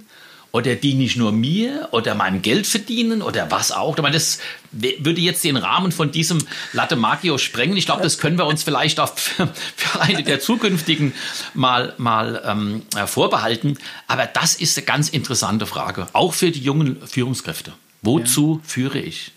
Oder 0.54 0.76
diene 0.76 1.04
ich 1.04 1.16
nur 1.16 1.32
mir 1.32 1.88
oder 1.92 2.14
meinem 2.14 2.42
Geld 2.42 2.68
verdienen 2.68 3.22
oder 3.22 3.50
was 3.50 3.72
auch? 3.72 3.96
Ich 3.96 4.02
meine, 4.02 4.16
das 4.16 4.40
würde 4.72 5.22
jetzt 5.22 5.44
den 5.46 5.56
Rahmen 5.56 5.94
von 5.94 6.12
diesem 6.12 6.46
Latte 6.74 6.98
Macchio 6.98 7.38
sprengen. 7.38 7.78
Ich 7.78 7.86
glaube, 7.86 8.04
das 8.04 8.18
können 8.18 8.38
wir 8.38 8.46
uns 8.46 8.64
vielleicht 8.64 9.00
auch 9.00 9.18
für, 9.18 9.48
für 9.76 10.02
eine 10.02 10.24
der 10.24 10.42
zukünftigen 10.42 11.14
mal, 11.54 11.94
mal 11.98 12.42
ähm, 12.46 12.82
vorbehalten. 13.06 13.78
Aber 14.08 14.26
das 14.26 14.56
ist 14.56 14.78
eine 14.78 14.86
ganz 14.86 15.08
interessante 15.08 15.66
Frage, 15.66 16.08
auch 16.12 16.34
für 16.34 16.52
die 16.52 16.62
jungen 16.62 16.98
Führungskräfte. 17.08 17.72
Wozu 18.02 18.60
ja. 18.62 18.70
führe 18.70 19.00
ich? 19.00 19.32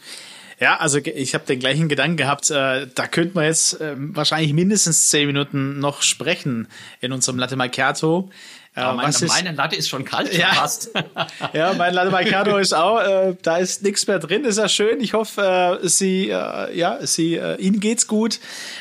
Ja, 0.61 0.77
also 0.79 0.99
ich 0.99 1.35
habe 1.35 1.45
den 1.47 1.59
gleichen 1.59 1.89
Gedanken 1.89 2.17
gehabt. 2.17 2.51
Äh, 2.51 2.87
da 2.95 3.07
könnte 3.07 3.35
man 3.35 3.45
jetzt 3.45 3.81
äh, 3.81 3.95
wahrscheinlich 3.97 4.53
mindestens 4.53 5.11
zehn 5.11 5.27
Minuten 5.27 5.79
noch 5.79 6.03
sprechen 6.03 6.69
in 7.01 7.13
unserem 7.13 7.39
Latte 7.39 7.57
Macchiato. 7.57 8.31
Ja, 8.77 8.93
mein, 8.93 9.11
ist, 9.11 9.27
meine 9.29 9.53
Latte 9.53 9.77
ist 9.77 9.89
schon 9.89 10.05
kalt, 10.05 10.37
ja, 10.37 10.53
fast. 10.53 10.91
ja, 11.53 11.75
mein 11.75 11.95
Latte 11.95 12.11
Macchiato 12.11 12.59
ist 12.59 12.75
auch, 12.75 12.99
äh, 12.99 13.37
da 13.41 13.59
ist 13.59 13.83
nichts 13.83 14.07
mehr 14.09 14.19
drin, 14.19 14.45
ist 14.45 14.59
ja 14.59 14.69
schön. 14.69 15.01
Ich 15.01 15.15
hoffe, 15.15 15.81
äh, 15.83 15.89
Sie, 15.89 16.29
äh, 16.31 16.77
ja, 16.77 16.99
Sie, 17.07 17.37
äh, 17.37 17.57
Ihnen 17.61 17.79
geht's 17.79 18.09
gut. 18.09 18.41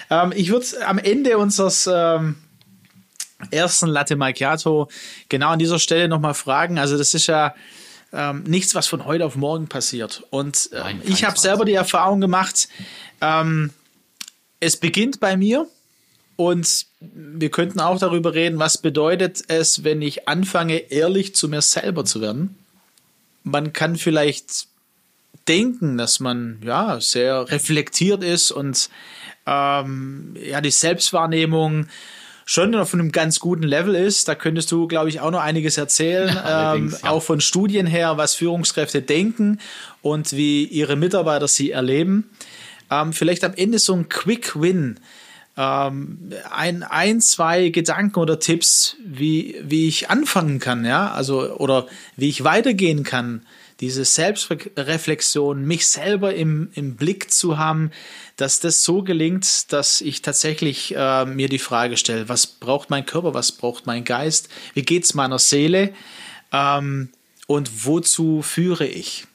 Ähm, 0.10 0.34
ich 0.36 0.50
würde 0.50 0.66
am 0.88 0.98
Ende 0.98 1.38
unseres 1.38 1.88
ähm, 1.92 2.38
ersten 3.52 3.88
Latte 3.88 4.16
Macchiato 4.16 4.90
genau 5.30 5.50
an 5.50 5.60
dieser 5.60 5.78
Stelle 5.78 6.08
nochmal 6.08 6.34
fragen. 6.34 6.80
Also 6.80 6.98
das 6.98 7.14
ist 7.14 7.28
ja 7.28 7.54
ähm, 8.12 8.44
nichts, 8.44 8.74
was 8.74 8.88
von 8.88 9.06
heute 9.06 9.26
auf 9.26 9.36
morgen 9.36 9.68
passiert. 9.68 10.24
Und 10.32 10.72
äh, 10.72 10.80
Nein, 10.80 11.02
ich 11.06 11.24
habe 11.24 11.38
selber 11.38 11.66
die 11.66 11.74
Erfahrung 11.74 12.20
gemacht, 12.20 12.68
ähm, 13.22 13.72
es 14.60 14.78
beginnt 14.78 15.20
bei 15.20 15.38
mir 15.38 15.68
und 16.36 16.86
wir 17.00 17.50
könnten 17.50 17.80
auch 17.80 18.00
darüber 18.00 18.34
reden, 18.34 18.60
was 18.60 18.78
bedeutet 18.78 19.44
es, 19.48 19.84
wenn 19.84 20.02
ich 20.02 20.28
anfange, 20.28 20.78
ehrlich 20.92 21.36
zu 21.36 21.48
mir 21.48 21.62
selber 21.62 22.06
zu 22.06 22.22
werden. 22.22 22.58
Man 23.44 23.74
kann 23.74 23.98
vielleicht 23.98 24.68
denken, 25.48 25.98
dass 25.98 26.20
man 26.20 26.60
ja 26.64 27.00
sehr 27.02 27.52
reflektiert 27.52 28.24
ist 28.24 28.52
und 28.52 28.90
ähm, 29.46 30.36
ja 30.42 30.62
die 30.62 30.72
Selbstwahrnehmung 30.72 31.88
schon 32.46 32.76
auf 32.76 32.94
einem 32.94 33.12
ganz 33.12 33.40
guten 33.40 33.64
Level 33.64 33.96
ist. 33.96 34.28
Da 34.28 34.36
könntest 34.36 34.72
du, 34.72 34.88
glaube 34.88 35.10
ich, 35.10 35.20
auch 35.20 35.32
noch 35.32 35.42
einiges 35.42 35.78
erzählen, 35.78 36.28
ja, 36.36 36.76
ähm, 36.76 36.96
ja. 37.04 37.10
auch 37.10 37.22
von 37.22 37.42
Studien 37.42 37.86
her, 37.86 38.18
was 38.18 38.36
Führungskräfte 38.36 39.02
denken 39.02 39.60
und 40.02 40.34
wie 40.34 40.66
ihre 40.66 40.96
Mitarbeiter 40.96 41.48
sie 41.48 41.72
erleben. 41.72 42.30
Ähm, 42.90 43.14
vielleicht 43.14 43.44
am 43.44 43.54
Ende 43.54 43.80
so 43.80 43.94
ein 43.94 44.10
Quick 44.10 44.60
Win 44.60 45.00
ähm, 45.56 46.32
ein, 46.50 46.84
ein, 46.84 47.22
zwei 47.22 47.70
Gedanken 47.70 48.20
oder 48.20 48.40
Tipps, 48.40 48.96
wie, 49.06 49.56
wie 49.64 49.88
ich 49.88 50.10
anfangen 50.10 50.60
kann, 50.60 50.86
ja, 50.86 51.12
also 51.12 51.58
oder 51.58 51.88
wie 52.16 52.30
ich 52.30 52.44
weitergehen 52.44 53.04
kann, 53.04 53.46
diese 53.80 54.06
Selbstreflexion, 54.06 55.66
mich 55.66 55.88
selber 55.88 56.34
im, 56.34 56.70
im 56.74 56.96
Blick 56.96 57.32
zu 57.32 57.58
haben, 57.58 57.92
dass 58.38 58.60
das 58.60 58.84
so 58.84 59.04
gelingt, 59.04 59.72
dass 59.72 60.02
ich 60.02 60.22
tatsächlich 60.22 60.96
äh, 60.96 61.26
mir 61.26 61.50
die 61.50 61.60
Frage 61.60 61.98
stelle, 61.98 62.30
was 62.30 62.48
braucht 62.48 62.90
mein 62.90 63.06
Körper, 63.06 63.34
was 63.34 63.52
braucht 63.52 63.86
mein 63.86 64.06
Geist, 64.06 64.50
wie 64.74 64.84
geht's 64.84 65.14
meiner 65.14 65.40
Seele? 65.40 65.94
Ähm, 66.52 67.10
und 67.46 67.86
wozu 67.86 68.42
führe 68.42 68.88
ich? 68.88 69.28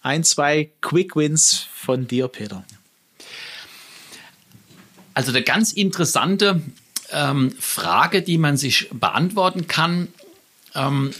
Ein, 0.00 0.24
zwei 0.24 0.70
Quick 0.80 1.14
Wins 1.14 1.66
von 1.74 2.06
dir, 2.06 2.28
Peter. 2.28 2.64
Also 5.14 5.30
eine 5.30 5.42
ganz 5.42 5.72
interessante 5.72 6.62
ähm, 7.12 7.52
Frage, 7.58 8.22
die 8.22 8.38
man 8.38 8.56
sich 8.56 8.88
beantworten 8.92 9.66
kann, 9.66 10.08
ähm, 10.74 11.12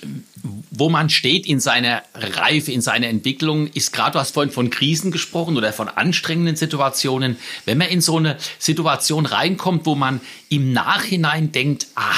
wo 0.70 0.88
man 0.88 1.10
steht 1.10 1.46
in 1.46 1.60
seiner 1.60 2.02
Reife, 2.14 2.70
in 2.70 2.80
seiner 2.80 3.08
Entwicklung, 3.08 3.66
ist 3.68 3.92
gerade, 3.92 4.12
du 4.12 4.18
hast 4.20 4.32
vorhin 4.32 4.52
von 4.52 4.70
Krisen 4.70 5.10
gesprochen 5.10 5.56
oder 5.56 5.72
von 5.72 5.88
anstrengenden 5.88 6.56
Situationen. 6.56 7.36
Wenn 7.64 7.78
man 7.78 7.88
in 7.88 8.00
so 8.00 8.16
eine 8.16 8.36
Situation 8.58 9.26
reinkommt, 9.26 9.86
wo 9.86 9.94
man 9.94 10.20
im 10.48 10.72
Nachhinein 10.72 11.50
denkt, 11.50 11.88
ah, 11.96 12.14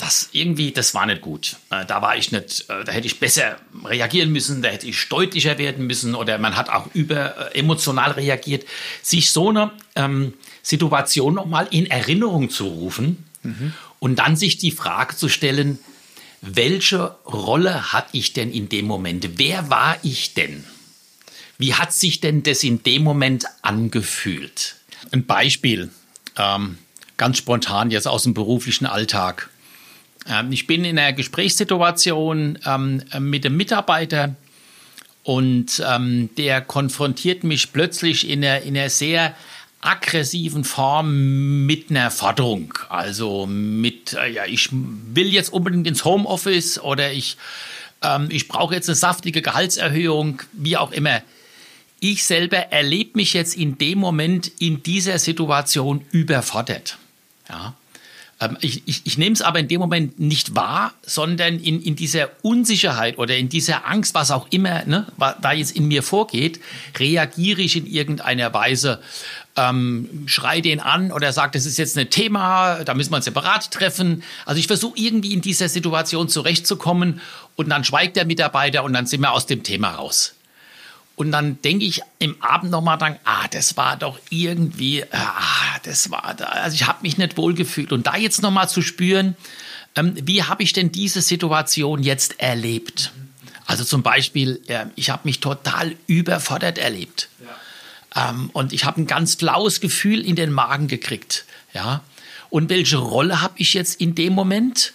das 0.00 0.30
irgendwie, 0.32 0.72
das 0.72 0.94
war 0.94 1.06
nicht 1.06 1.20
gut. 1.20 1.56
Äh, 1.70 1.84
da 1.84 2.02
war 2.02 2.16
ich 2.16 2.32
nicht, 2.32 2.68
äh, 2.68 2.84
da 2.84 2.92
hätte 2.92 3.06
ich 3.06 3.20
besser 3.20 3.58
reagieren 3.84 4.32
müssen, 4.32 4.62
da 4.62 4.68
hätte 4.68 4.86
ich 4.86 5.08
deutlicher 5.08 5.58
werden 5.58 5.86
müssen 5.86 6.14
oder 6.14 6.38
man 6.38 6.56
hat 6.56 6.70
auch 6.70 6.86
über 6.94 7.52
äh, 7.54 7.58
emotional 7.58 8.12
reagiert. 8.12 8.64
Sich 9.02 9.30
so 9.30 9.50
eine 9.50 9.72
ähm, 9.96 10.34
Situation 10.62 11.34
nochmal 11.34 11.68
in 11.70 11.86
Erinnerung 11.86 12.50
zu 12.50 12.66
rufen 12.66 13.26
mhm. 13.42 13.74
und 13.98 14.18
dann 14.18 14.36
sich 14.36 14.58
die 14.58 14.70
Frage 14.70 15.16
zu 15.16 15.28
stellen, 15.28 15.78
welche 16.40 17.16
Rolle 17.26 17.92
hatte 17.92 18.16
ich 18.16 18.32
denn 18.32 18.50
in 18.50 18.68
dem 18.70 18.86
Moment? 18.86 19.38
Wer 19.38 19.68
war 19.68 19.98
ich 20.02 20.32
denn? 20.32 20.64
Wie 21.58 21.74
hat 21.74 21.92
sich 21.92 22.20
denn 22.20 22.42
das 22.42 22.62
in 22.62 22.82
dem 22.82 23.04
Moment 23.04 23.44
angefühlt? 23.60 24.76
Ein 25.12 25.26
Beispiel, 25.26 25.90
ähm, 26.36 26.78
ganz 27.18 27.36
spontan 27.36 27.90
jetzt 27.90 28.08
aus 28.08 28.22
dem 28.22 28.32
beruflichen 28.32 28.86
Alltag. 28.86 29.49
Ähm, 30.30 30.52
ich 30.52 30.66
bin 30.66 30.84
in 30.84 30.98
einer 30.98 31.12
Gesprächssituation 31.12 32.58
ähm, 32.64 33.02
mit 33.18 33.44
einem 33.44 33.56
Mitarbeiter 33.56 34.34
und 35.24 35.82
ähm, 35.86 36.30
der 36.36 36.60
konfrontiert 36.60 37.44
mich 37.44 37.72
plötzlich 37.72 38.28
in 38.28 38.44
einer, 38.44 38.62
in 38.62 38.76
einer 38.76 38.88
sehr 38.88 39.34
aggressiven 39.82 40.64
Form 40.64 41.66
mit 41.66 41.90
einer 41.90 42.10
Forderung. 42.10 42.74
Also 42.88 43.46
mit, 43.46 44.14
äh, 44.14 44.30
ja, 44.30 44.44
ich 44.46 44.68
will 44.72 45.28
jetzt 45.28 45.52
unbedingt 45.52 45.86
ins 45.86 46.04
Homeoffice 46.04 46.78
oder 46.80 47.12
ich, 47.12 47.36
ich 48.30 48.48
brauche 48.48 48.74
jetzt 48.74 48.88
eine 48.88 48.96
saftige 48.96 49.42
Gehaltserhöhung, 49.42 50.40
wie 50.52 50.78
auch 50.78 50.90
immer. 50.90 51.20
Ich 52.00 52.24
selber 52.24 52.56
erlebe 52.56 53.10
mich 53.16 53.34
jetzt 53.34 53.54
in 53.54 53.76
dem 53.76 53.98
Moment 53.98 54.50
in 54.58 54.82
dieser 54.82 55.18
Situation 55.18 56.06
überfordert. 56.10 56.96
Ja. 57.50 57.74
Ähm, 58.40 58.56
ich, 58.60 58.82
ich, 58.86 59.02
ich 59.04 59.18
nehme 59.18 59.34
es 59.34 59.42
aber 59.42 59.58
in 59.60 59.68
dem 59.68 59.80
Moment 59.80 60.18
nicht 60.18 60.54
wahr, 60.56 60.94
sondern 61.02 61.58
in, 61.58 61.82
in 61.82 61.94
dieser 61.94 62.30
Unsicherheit 62.42 63.18
oder 63.18 63.36
in 63.36 63.48
dieser 63.48 63.86
Angst, 63.86 64.14
was 64.14 64.30
auch 64.30 64.46
immer 64.50 64.84
ne, 64.86 65.06
da 65.18 65.52
jetzt 65.52 65.76
in 65.76 65.86
mir 65.86 66.02
vorgeht, 66.02 66.60
reagiere 66.98 67.60
ich 67.60 67.76
in 67.76 67.86
irgendeiner 67.86 68.52
Weise 68.54 69.00
ähm, 69.56 70.24
schrei 70.26 70.60
den 70.60 70.80
an 70.80 71.12
oder 71.12 71.32
sagt, 71.32 71.54
das 71.54 71.66
ist 71.66 71.76
jetzt 71.76 71.98
ein 71.98 72.08
Thema, 72.08 72.82
da 72.84 72.94
müssen 72.94 73.12
wir 73.12 73.16
uns 73.16 73.26
separat 73.26 73.70
treffen. 73.70 74.22
Also 74.46 74.58
ich 74.58 74.66
versuche 74.66 74.98
irgendwie 74.98 75.32
in 75.32 75.40
dieser 75.40 75.68
Situation 75.68 76.28
zurechtzukommen 76.28 77.20
und 77.56 77.68
dann 77.68 77.84
schweigt 77.84 78.16
der 78.16 78.24
Mitarbeiter 78.24 78.84
und 78.84 78.92
dann 78.92 79.06
sind 79.06 79.20
wir 79.20 79.32
aus 79.32 79.46
dem 79.46 79.62
Thema 79.62 79.90
raus. 79.90 80.34
Und 81.20 81.32
dann 81.32 81.60
denke 81.60 81.84
ich 81.84 82.00
im 82.18 82.40
Abend 82.40 82.70
nochmal 82.70 82.96
dran, 82.96 83.18
ah, 83.24 83.46
das 83.50 83.76
war 83.76 83.98
doch 83.98 84.18
irgendwie, 84.30 85.04
ah, 85.12 85.78
das 85.82 86.10
war 86.10 86.32
da, 86.34 86.46
also 86.46 86.74
ich 86.74 86.86
habe 86.86 87.00
mich 87.02 87.18
nicht 87.18 87.36
wohl 87.36 87.52
gefühlt. 87.52 87.92
Und 87.92 88.06
da 88.06 88.16
jetzt 88.16 88.40
nochmal 88.40 88.70
zu 88.70 88.80
spüren, 88.80 89.36
ähm, 89.96 90.14
wie 90.22 90.44
habe 90.44 90.62
ich 90.62 90.72
denn 90.72 90.92
diese 90.92 91.20
Situation 91.20 92.02
jetzt 92.02 92.40
erlebt? 92.40 93.12
Also 93.66 93.84
zum 93.84 94.02
Beispiel, 94.02 94.62
äh, 94.68 94.86
ich 94.96 95.10
habe 95.10 95.28
mich 95.28 95.40
total 95.40 95.94
überfordert 96.06 96.78
erlebt. 96.78 97.28
Ja. 98.14 98.30
Ähm, 98.30 98.48
und 98.54 98.72
ich 98.72 98.86
habe 98.86 99.02
ein 99.02 99.06
ganz 99.06 99.34
flaues 99.34 99.82
Gefühl 99.82 100.24
in 100.24 100.36
den 100.36 100.50
Magen 100.50 100.88
gekriegt. 100.88 101.44
Ja. 101.74 102.02
Und 102.48 102.70
welche 102.70 102.96
Rolle 102.96 103.42
habe 103.42 103.56
ich 103.58 103.74
jetzt 103.74 104.00
in 104.00 104.14
dem 104.14 104.32
Moment? 104.32 104.94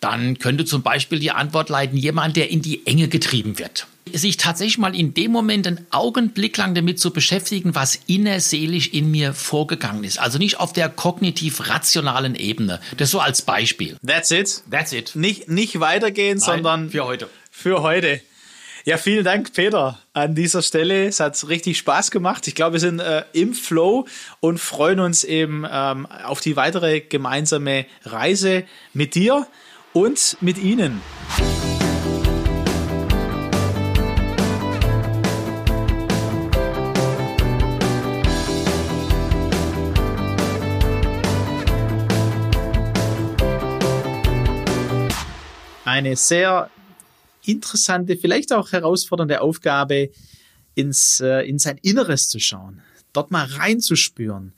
Dann 0.00 0.38
könnte 0.38 0.64
zum 0.64 0.82
Beispiel 0.82 1.18
die 1.18 1.30
Antwort 1.30 1.68
leiten, 1.68 1.96
jemand, 1.96 2.36
der 2.36 2.50
in 2.50 2.62
die 2.62 2.86
Enge 2.86 3.08
getrieben 3.08 3.58
wird 3.58 3.86
sich 4.12 4.36
tatsächlich 4.36 4.78
mal 4.78 4.94
in 4.94 5.14
dem 5.14 5.30
Moment 5.30 5.66
einen 5.66 5.86
Augenblick 5.90 6.56
lang 6.56 6.74
damit 6.74 6.98
zu 6.98 7.12
beschäftigen, 7.12 7.74
was 7.74 7.98
innerseelisch 8.06 8.88
in 8.88 9.10
mir 9.10 9.34
vorgegangen 9.34 10.04
ist. 10.04 10.18
Also 10.18 10.38
nicht 10.38 10.58
auf 10.58 10.72
der 10.72 10.88
kognitiv-rationalen 10.88 12.34
Ebene. 12.34 12.80
Das 12.96 13.10
so 13.10 13.20
als 13.20 13.42
Beispiel. 13.42 13.96
That's 14.06 14.30
it. 14.30 14.62
That's 14.70 14.92
it. 14.92 15.14
Nicht, 15.14 15.48
nicht 15.48 15.80
weitergehen, 15.80 16.38
Nein, 16.38 16.46
sondern 16.46 16.90
für 16.90 17.04
heute. 17.04 17.28
Für 17.50 17.82
heute. 17.82 18.20
Ja, 18.86 18.96
vielen 18.96 19.24
Dank, 19.24 19.52
Peter, 19.52 19.98
an 20.14 20.34
dieser 20.34 20.62
Stelle. 20.62 21.06
Es 21.06 21.20
hat 21.20 21.46
richtig 21.48 21.76
Spaß 21.76 22.10
gemacht. 22.10 22.48
Ich 22.48 22.54
glaube, 22.54 22.74
wir 22.74 22.80
sind 22.80 22.98
äh, 22.98 23.24
im 23.34 23.52
Flow 23.52 24.06
und 24.40 24.58
freuen 24.58 25.00
uns 25.00 25.22
eben 25.22 25.66
ähm, 25.70 26.06
auf 26.06 26.40
die 26.40 26.56
weitere 26.56 27.00
gemeinsame 27.00 27.84
Reise 28.04 28.64
mit 28.94 29.14
dir 29.14 29.46
und 29.92 30.36
mit 30.40 30.58
Ihnen. 30.58 31.00
eine 46.00 46.16
sehr 46.16 46.70
interessante, 47.44 48.16
vielleicht 48.16 48.52
auch 48.52 48.72
herausfordernde 48.72 49.40
Aufgabe, 49.42 50.10
ins, 50.74 51.20
äh, 51.20 51.40
in 51.42 51.58
sein 51.58 51.78
Inneres 51.82 52.28
zu 52.28 52.38
schauen, 52.38 52.80
dort 53.12 53.30
mal 53.30 53.44
reinzuspüren, 53.44 54.52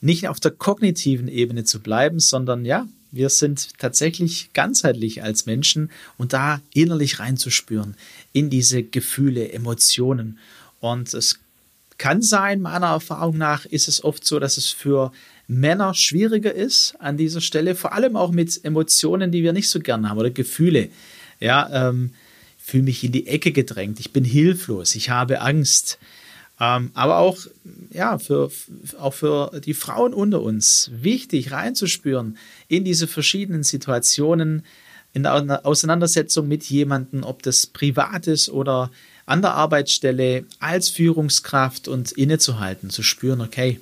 nicht 0.00 0.28
auf 0.28 0.40
der 0.40 0.52
kognitiven 0.52 1.28
Ebene 1.28 1.64
zu 1.64 1.80
bleiben, 1.80 2.18
sondern 2.18 2.64
ja, 2.64 2.86
wir 3.12 3.28
sind 3.28 3.78
tatsächlich 3.78 4.52
ganzheitlich 4.52 5.22
als 5.22 5.46
Menschen 5.46 5.90
und 6.16 6.32
da 6.32 6.60
innerlich 6.72 7.18
reinzuspüren 7.18 7.96
in 8.32 8.50
diese 8.50 8.82
Gefühle, 8.82 9.52
Emotionen. 9.52 10.38
Und 10.80 11.12
es 11.14 11.40
kann 11.98 12.22
sein, 12.22 12.60
meiner 12.60 12.86
Erfahrung 12.86 13.36
nach 13.36 13.66
ist 13.66 13.88
es 13.88 14.02
oft 14.02 14.24
so, 14.24 14.38
dass 14.38 14.56
es 14.56 14.70
für 14.70 15.12
Männer 15.48 15.94
schwieriger 15.94 16.54
ist 16.54 16.94
an 16.98 17.16
dieser 17.16 17.40
Stelle, 17.40 17.74
vor 17.74 17.92
allem 17.92 18.16
auch 18.16 18.30
mit 18.30 18.64
Emotionen, 18.64 19.32
die 19.32 19.42
wir 19.42 19.52
nicht 19.52 19.68
so 19.68 19.80
gerne 19.80 20.08
haben 20.08 20.18
oder 20.18 20.30
Gefühle. 20.30 20.88
Ja, 21.40 21.88
ähm, 21.88 22.12
ich 22.58 22.64
fühle 22.64 22.84
mich 22.84 23.02
in 23.02 23.12
die 23.12 23.26
Ecke 23.26 23.50
gedrängt, 23.50 23.98
ich 23.98 24.12
bin 24.12 24.24
hilflos, 24.24 24.94
ich 24.94 25.10
habe 25.10 25.40
Angst. 25.40 25.98
Ähm, 26.60 26.90
aber 26.92 27.18
auch, 27.18 27.38
ja, 27.90 28.18
für, 28.18 28.50
auch 28.98 29.14
für 29.14 29.60
die 29.64 29.72
Frauen 29.72 30.12
unter 30.12 30.42
uns 30.42 30.90
wichtig 30.92 31.52
reinzuspüren 31.52 32.36
in 32.68 32.84
diese 32.84 33.08
verschiedenen 33.08 33.62
Situationen, 33.62 34.62
in 35.12 35.22
der 35.24 35.66
Auseinandersetzung 35.66 36.46
mit 36.46 36.64
jemandem, 36.64 37.24
ob 37.24 37.42
das 37.42 37.66
privat 37.66 38.26
ist 38.26 38.50
oder 38.50 38.90
an 39.26 39.42
der 39.42 39.54
Arbeitsstelle, 39.54 40.44
als 40.58 40.88
Führungskraft 40.88 41.88
und 41.88 42.12
innezuhalten, 42.12 42.90
zu 42.90 43.02
spüren, 43.02 43.40
okay, 43.40 43.80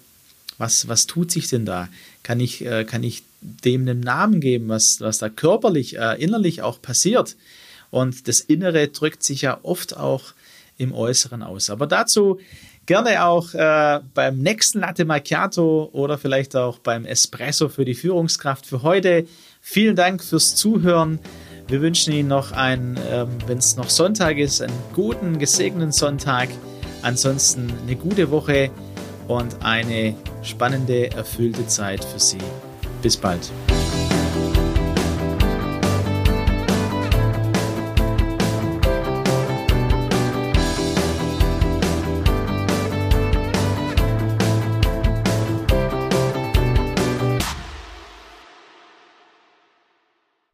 was, 0.57 0.89
was 0.89 1.07
tut 1.07 1.31
sich 1.31 1.49
denn 1.49 1.65
da? 1.65 1.89
Kann 2.23 2.41
ich, 2.41 2.65
äh, 2.65 2.85
kann 2.85 3.03
ich 3.03 3.23
dem 3.41 3.83
einen 3.83 4.01
Namen 4.01 4.41
geben, 4.41 4.69
was, 4.69 5.01
was 5.01 5.19
da 5.19 5.29
körperlich, 5.29 5.99
äh, 5.99 6.23
innerlich 6.23 6.63
auch 6.63 6.81
passiert? 6.81 7.37
Und 7.91 8.29
das 8.29 8.41
Innere 8.41 8.89
drückt 8.89 9.23
sich 9.23 9.43
ja 9.43 9.59
oft 9.63 9.97
auch 9.97 10.35
im 10.77 10.93
Äußeren 10.93 11.43
aus. 11.43 11.71
Aber 11.71 11.87
dazu 11.87 12.41
gerne 12.89 13.23
auch 13.23 13.53
äh, 13.53 14.01
beim 14.15 14.39
nächsten 14.39 14.81
Latte 14.81 15.05
Macchiato 15.05 15.91
oder 15.93 16.17
vielleicht 16.17 16.57
auch 16.57 16.79
beim 16.79 17.05
Espresso 17.05 17.69
für 17.69 17.85
die 17.85 17.95
Führungskraft 17.95 18.67
für 18.67 18.83
heute. 18.83 19.27
Vielen 19.61 19.95
Dank 19.95 20.25
fürs 20.25 20.57
Zuhören. 20.57 21.21
Wir 21.69 21.83
wünschen 21.83 22.15
Ihnen 22.15 22.31
noch 22.31 22.53
einen, 22.53 22.99
ähm, 23.11 23.29
wenn 23.47 23.59
es 23.59 23.77
noch 23.77 23.91
Sonntag 23.91 24.39
ist, 24.39 24.63
einen 24.63 24.73
guten, 24.95 25.39
gesegneten 25.39 25.93
Sonntag. 25.93 26.49
Ansonsten 27.03 27.71
eine 27.83 27.95
gute 27.95 28.31
Woche 28.31 28.71
und 29.29 29.63
eine 29.63 30.17
spannende, 30.43 31.11
erfüllte 31.11 31.67
Zeit 31.67 32.03
für 32.03 32.19
Sie. 32.19 32.39
Bis 33.03 33.19
bald. 33.19 33.51